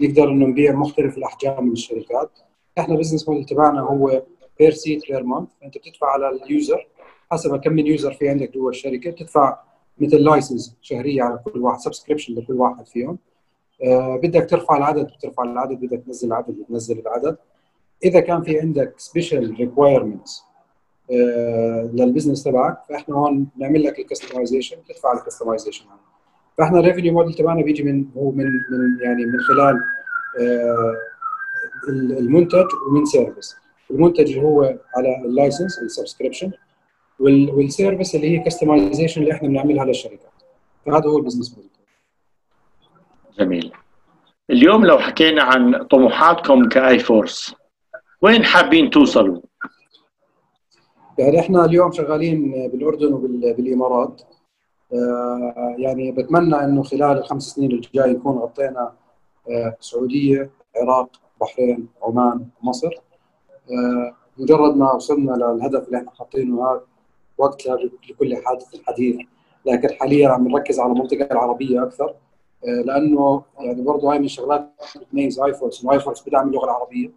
نقدر 0.00 0.28
إنه 0.28 0.46
نبيع 0.46 0.72
مختلف 0.72 1.18
الأحجام 1.18 1.64
من 1.66 1.72
الشركات 1.72 2.30
إحنا 2.78 2.94
ال 2.94 2.98
business 2.98 3.28
model 3.28 3.44
تبعنا 3.44 3.80
هو 3.80 4.22
per 4.58 4.70
seat 4.70 5.02
per 5.08 5.22
month 5.22 5.48
انت 5.64 5.78
بتدفع 5.78 6.06
على 6.06 6.28
ال 6.28 6.40
user 6.40 6.86
حسب 7.32 7.56
كم 7.56 7.72
من 7.72 7.86
user 7.86 8.12
في 8.12 8.28
عندك 8.28 8.52
جوا 8.52 8.70
الشركة 8.70 9.10
بتدفع 9.10 9.58
مثل 9.98 10.16
license 10.16 10.76
شهرية 10.82 11.22
على 11.22 11.40
كل 11.44 11.60
واحد 11.60 11.78
subscription 11.78 12.34
لكل 12.34 12.52
واحد 12.54 12.86
فيهم. 12.86 13.18
آه 13.84 14.16
بدك 14.16 14.50
ترفع 14.50 14.76
العدد 14.76 15.06
بترفع 15.06 15.42
العدد 15.42 15.80
بدك 15.80 16.02
تنزل 16.06 16.28
العدد 16.28 16.50
بتنزل 16.50 16.98
العدد. 16.98 17.36
إذا 18.04 18.20
كان 18.20 18.42
في 18.42 18.60
عندك 18.60 18.94
special 18.96 19.54
requirements 19.58 20.42
لل 21.92 22.02
business 22.02 22.44
تبعك 22.44 22.78
فإحنا 22.88 23.14
هون 23.16 23.46
بنعمل 23.56 23.84
لك 23.84 23.98
ال 23.98 24.04
customization 24.04 24.76
بتدفع 24.76 25.12
ال 25.12 25.17
customization 25.17 25.84
فإحنا 26.58 26.80
ال 26.80 26.84
revenue 26.84 27.12
model 27.12 27.34
تبعنا 27.34 27.62
بيجي 27.62 27.82
من 27.82 28.04
هو 28.16 28.30
من 28.30 28.44
من 28.44 29.00
يعني 29.02 29.24
من 29.26 29.38
خلال 29.40 29.80
آه 30.40 30.94
المنتج 32.18 32.66
ومن 32.88 33.04
service 33.04 33.56
المنتج 33.90 34.38
هو 34.38 34.78
على 34.96 35.22
ال 35.24 35.31
license 35.31 35.78
ال 35.78 35.84
subscription 35.84 36.52
وال 37.20 37.41
service 37.41 38.14
اللي 38.14 38.38
هي 38.38 38.44
customization 38.44 39.22
اللي 39.22 39.32
إحنا 39.32 39.48
بنعملها 39.48 39.84
للشركات 39.84 40.32
فهذا 40.86 41.08
هو 41.08 41.18
ال 41.18 41.22
business 41.22 41.56
model 41.56 41.70
جميل. 43.38 43.72
اليوم 44.50 44.86
لو 44.86 44.98
حكينا 44.98 45.42
عن 45.42 45.84
طموحاتكم 45.84 46.68
ك 46.68 46.98
iForce 46.98 47.54
وين 48.22 48.44
حابين 48.44 48.90
توصلوا؟ 48.90 49.40
يعني 51.18 51.40
إحنا 51.40 51.64
اليوم 51.64 51.92
شغالين 51.92 52.68
بالأردن 52.72 53.12
وبالامارات 53.12 54.22
آه، 54.92 55.74
يعني 55.78 56.12
بتمنى 56.12 56.64
إنه 56.64 56.82
خلال 56.82 57.18
الخمس 57.18 57.42
سنين 57.42 57.72
الجاي 57.72 58.12
نكون 58.12 58.38
غطينا 58.38 58.92
آه، 59.50 59.76
سعودية، 59.80 60.50
عراق، 60.76 61.10
بحرين، 61.40 61.88
عمان، 62.02 62.46
مصر. 62.62 62.90
مجرد 64.38 64.76
ما 64.76 64.92
وصلنا 64.92 65.32
للهدف 65.32 65.86
اللي 65.86 65.98
إحنا 65.98 66.10
حاطينه 66.10 66.70
هذا 66.70 66.80
وقت 67.38 67.66
لكل 68.10 68.36
حادث 68.36 68.74
الحديث 68.74 69.16
لكن 69.66 69.88
حاليا 70.00 70.28
عم 70.28 70.48
نركز 70.48 70.80
على 70.80 70.92
المنطقة 70.92 71.28
العربية 71.32 71.82
أكثر 71.82 72.14
لأنه 72.84 73.42
يعني 73.58 73.82
برضه 73.82 74.12
هاي 74.12 74.18
من 74.18 74.24
الشغلات 74.24 74.70
بتميز 75.00 75.40
iForce 75.40 75.86
iForce 75.86 76.28
بدعم 76.28 76.48
اللغة 76.48 76.64
العربية. 76.64 77.10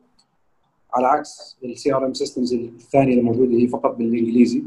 على 0.93 1.07
عكس 1.07 1.57
ال 1.63 1.93
CRM 1.93 2.13
systems 2.13 2.53
الثانية 2.53 3.11
اللي 3.11 3.23
موجودة 3.23 3.57
هي 3.57 3.67
فقط 3.67 3.95
بالإنجليزي. 3.95 4.63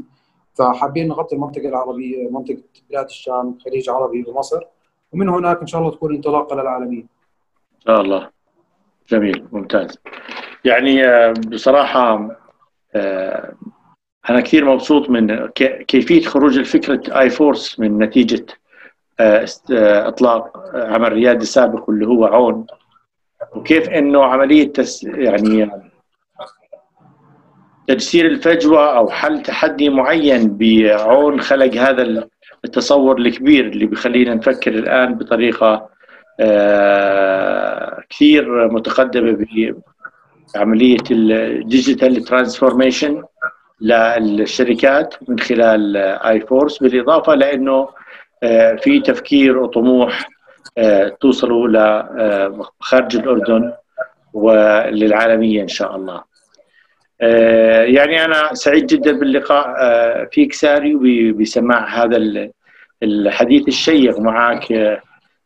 فحابين 0.53 1.07
نغطي 1.07 1.35
المنطقة 1.35 1.69
العربية 1.69 2.29
منطقة 2.29 2.63
بلاد 2.89 3.05
الشام 3.05 3.57
خليج 3.65 3.89
عربي 3.89 4.25
ومصر. 4.27 4.61
ومن 5.13 5.29
هناك 5.29 5.61
إن 5.61 5.67
شاء 5.67 5.81
الله 5.81 5.91
تكون 5.91 6.15
انطلاقة 6.15 6.55
للعالميه 6.55 7.01
إن 7.01 7.07
شاء 7.85 8.01
الله. 8.01 8.29
جميل 9.09 9.47
ممتاز. 9.51 9.97
يعني 10.65 11.05
آه، 11.07 11.31
بصراحة 11.31 12.29
آه، 12.95 13.53
أنا 14.29 14.41
كثير 14.41 14.65
مبسوط 14.65 15.09
من 15.09 15.47
كيفية 15.87 16.21
خروج 16.21 16.57
الفكرة 16.57 17.19
iForce 17.19 17.79
من 17.79 17.97
نتيجة 17.97 18.45
آه، 19.19 19.45
إطلاق 20.07 20.57
عمل 20.75 21.13
ريادي 21.13 21.45
سابق 21.45 21.89
واللي 21.89 22.07
هو 22.07 22.25
عون 22.25 22.65
وكيف 23.55 23.89
إنه 23.89 24.23
عملية 24.23 24.73
تس 24.73 25.03
يعني 25.03 25.71
تجسير 27.87 28.25
الفجوة 28.25 28.97
أو 28.97 29.09
حل 29.09 29.41
تحدي 29.41 29.89
معين 29.89 30.57
بعون 30.57 31.41
خلق 31.41 31.73
هذا 31.75 32.27
التصور 32.65 33.17
الكبير 33.17 33.65
اللي 33.65 33.85
بيخلينا 33.85 34.33
نفكر 34.33 34.71
الآن 34.71 35.15
بطريقة 35.15 35.89
كثير 38.09 38.67
متقدمة 38.71 39.31
بعمليه 40.55 40.97
ال 41.11 41.25
digital 41.25 42.23
transformation 42.23 43.23
للشركات 43.81 45.15
من 45.27 45.39
خلال 45.39 45.97
iForce 45.97 46.77
بالإضافة 46.77 47.35
لأنه 47.35 47.89
آه، 48.43 48.75
في 48.75 48.99
تفكير 48.99 49.57
وطموح 49.57 50.29
آه، 50.77 51.17
توصلوا 51.21 51.67
لخارج 51.67 53.15
الأردن 53.15 53.73
وللعالمية 54.33 55.61
إن 55.61 55.67
شاء 55.67 55.95
الله. 55.95 56.23
آه، 57.21 57.81
يعني 57.83 58.25
أنا 58.25 58.53
سعيد 58.53 58.85
جدا 58.85 59.11
باللقاء 59.11 59.75
آه، 59.79 60.29
فيك 60.31 60.53
ساري 60.53 60.95
وبسماع 60.95 62.03
هذا 62.03 62.49
الحديث 63.03 63.67
الشيق 63.67 64.19
معك 64.19 64.71
آه، 64.71 65.01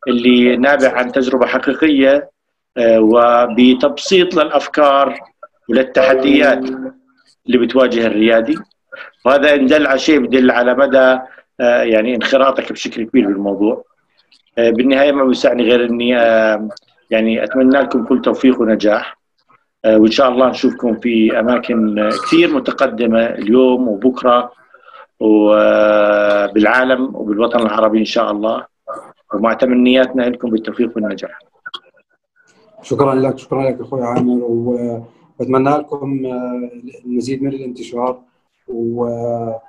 اللي 0.07 0.57
نابع 0.57 0.91
عن 0.91 1.11
تجربة 1.11 1.45
حقيقية 1.45 2.29
وبتبسيط 2.79 4.35
للأفكار 4.35 5.19
وللتحديات 5.69 6.63
اللي 7.47 7.57
بتواجه 7.57 8.07
الريادي. 8.07 8.55
وهذا 9.25 9.55
إن 9.55 9.65
دل 9.65 9.87
على 9.87 9.99
شيء 9.99 10.19
بدل 10.19 10.51
على 10.51 10.75
مدى 10.75 11.19
يعني 11.59 12.15
انخراطك 12.15 12.71
بشكل 12.71 13.03
كبير 13.03 13.27
بالموضوع. 13.27 13.83
بالنهاية 14.57 15.11
ما 15.11 15.23
بيسعني 15.23 15.63
غير 15.63 15.85
إني 15.85 16.09
يعني 17.09 17.43
أتمنى 17.43 17.79
لكم 17.79 18.05
كل 18.05 18.21
توفيق 18.21 18.61
ونجاح. 18.61 19.17
آه، 19.85 19.97
وإن 19.97 20.11
شاء 20.11 20.29
الله 20.29 20.49
نشوفكم 20.49 20.95
في 20.95 21.39
أماكن 21.39 22.09
كثير 22.25 22.53
متقدمة 22.53 23.25
اليوم 23.25 23.87
وبكرة 23.87 24.51
وبالعالم 25.19 27.15
وبالوطن 27.15 27.61
العربي 27.61 27.99
إن 27.99 28.05
شاء 28.05 28.31
الله. 28.31 28.65
ومع 29.33 29.53
تمنياتنا 29.53 30.23
لكم 30.23 30.49
بالتوفيق 30.49 30.91
والنجاح. 30.95 31.39
شكرا 32.85 33.15
لك 33.15 33.37
شكرا 33.37 33.69
لك 33.69 33.81
أخوي 33.81 34.03
عامر 34.03 34.43
وبتمنى 34.43 35.69
لكم 35.69 36.25
آه، 36.25 36.69
المزيد 37.05 37.43
من 37.43 37.49
الانتشار 37.49 38.21
وإحنا 38.67 39.59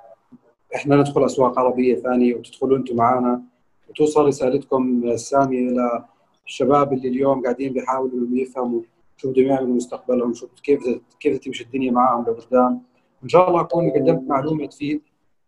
ندخل 0.87 1.25
أسواق 1.25 1.59
عربية 1.59 1.95
ثانية 1.95 2.35
وتدخلوا 2.35 2.79
أنتم 2.79 2.97
معنا 2.97 3.43
وتوصل 3.91 4.27
رسالتكم 4.27 5.03
السامية 5.05 5.69
إلى 5.69 6.05
الشباب 6.47 6.93
اللي 6.93 7.09
اليوم 7.09 7.43
قاعدين 7.43 7.73
بيحاولوا 7.73 8.27
يفهموا 8.33 8.81
شو 9.17 9.31
بدهم 9.31 9.47
يعملوا 9.47 9.75
مستقبلهم 9.75 10.35
شو 10.35 10.47
كيف 10.63 10.81
كيف 11.21 11.39
تمشي 11.39 11.65
الدنيا 11.65 11.91
معهم 11.93 12.25
لقدام. 12.25 12.81
إن 13.25 13.29
شاء 13.29 13.49
الله 13.49 13.61
أكون 13.61 13.91
قدمت 13.91 14.29
معلومة 14.29 14.67
تفيد 14.67 15.03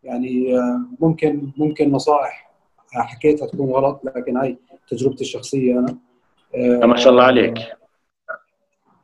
يعني 0.05 0.59
آه، 0.59 0.81
ممكن 1.01 1.51
ممكن 1.57 1.93
نصائح 1.93 2.51
حكيتها 2.93 3.47
تكون 3.47 3.71
غلط 3.71 4.01
لكن 4.05 4.37
هاي 4.37 4.59
تجربتي 4.89 5.25
الشخصية 5.25 5.79
أنا. 5.79 5.89
آه، 5.89 6.08
ما 6.57 6.97
شاء 6.97 7.13
الله 7.13 7.23
عليك. 7.23 7.59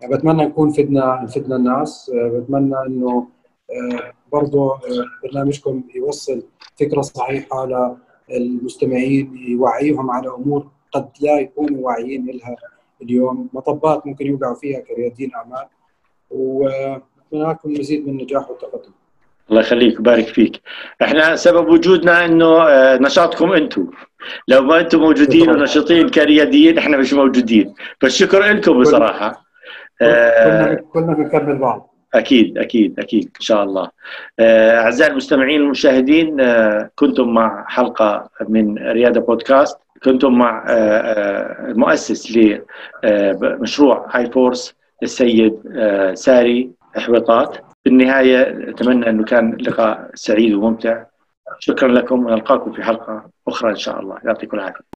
يعني 0.00 0.16
بتمنى 0.16 0.44
نكون 0.44 0.72
فدنا 0.72 1.20
نفدنا 1.22 1.56
الناس. 1.56 2.10
آه، 2.14 2.28
بتمنى 2.28 2.76
إنه 2.86 3.28
برضه 4.32 4.78
برنامجكم 5.22 5.84
يوصل 5.94 6.42
فكرة 6.80 7.00
صحيحة 7.00 7.68
للمستمعين 8.30 9.36
يوعيهم 9.36 10.10
على 10.10 10.28
أمور 10.28 10.66
قد 10.92 11.08
لا 11.20 11.40
يكونوا 11.40 11.86
واعيين 11.86 12.26
لها 12.26 12.56
اليوم. 13.02 13.48
مطبات 13.52 14.06
ممكن 14.06 14.26
يوقعوا 14.26 14.54
فيها 14.54 14.80
كريادين 14.80 15.34
أعمال. 15.34 15.66
و... 16.30 16.68
لكم 17.32 17.72
مزيد 17.72 18.06
من 18.06 18.12
النجاح 18.12 18.50
والتقدم. 18.50 18.92
الله 19.50 19.60
يخليك 19.60 19.96
ويبارك 19.96 20.26
فيك. 20.26 20.60
إحنا 21.02 21.36
سبب 21.36 21.68
وجودنا 21.68 22.24
إنه 22.24 22.64
نشاطكم 22.96 23.52
أنتم. 23.52 23.90
لو 24.48 24.62
ما 24.62 24.80
أنتم 24.80 25.00
موجودين 25.00 25.50
ونشيطين 25.50 26.08
كرياديين 26.08 26.78
إحنا 26.78 26.96
مش 26.96 27.12
موجودين. 27.12 27.74
فالشكر 28.00 28.42
لكم 28.42 28.80
بصراحة. 28.80 29.44
كلنا 30.00 30.82
كلنا 30.92 31.14
بنكمل 31.14 31.58
بعض. 31.58 31.94
أكيد 32.14 32.58
أكيد 32.58 33.00
أكيد 33.00 33.24
إن 33.24 33.40
شاء 33.40 33.64
الله. 33.64 33.90
أعزائي 34.40 35.10
المستمعين 35.10 35.60
المشاهدين 35.60 36.36
كنتم 36.94 37.34
مع 37.34 37.64
حلقة 37.68 38.30
من 38.48 38.78
ريادة 38.78 39.20
بودكاست. 39.20 39.78
كنتم 40.04 40.38
مع 40.38 40.64
المؤسس 41.68 42.38
لمشروع 43.04 44.06
هاي 44.10 44.30
فورس 44.30 44.74
السيد 45.02 45.54
ساري 46.14 46.70
احباطات 46.98 47.56
في 47.84 47.90
النهاية 47.90 48.70
أتمنى 48.70 49.10
أنه 49.10 49.24
كان 49.24 49.56
لقاء 49.56 50.10
سعيد 50.14 50.54
وممتع. 50.54 51.04
شكرا 51.58 51.88
لكم 51.88 52.26
ونلقاكم 52.26 52.72
في 52.72 52.82
حلقة 52.82 53.30
أخرى 53.48 53.70
إن 53.70 53.76
شاء 53.76 54.00
الله. 54.00 54.18
يعطيكم 54.24 54.56
العافية. 54.56 54.93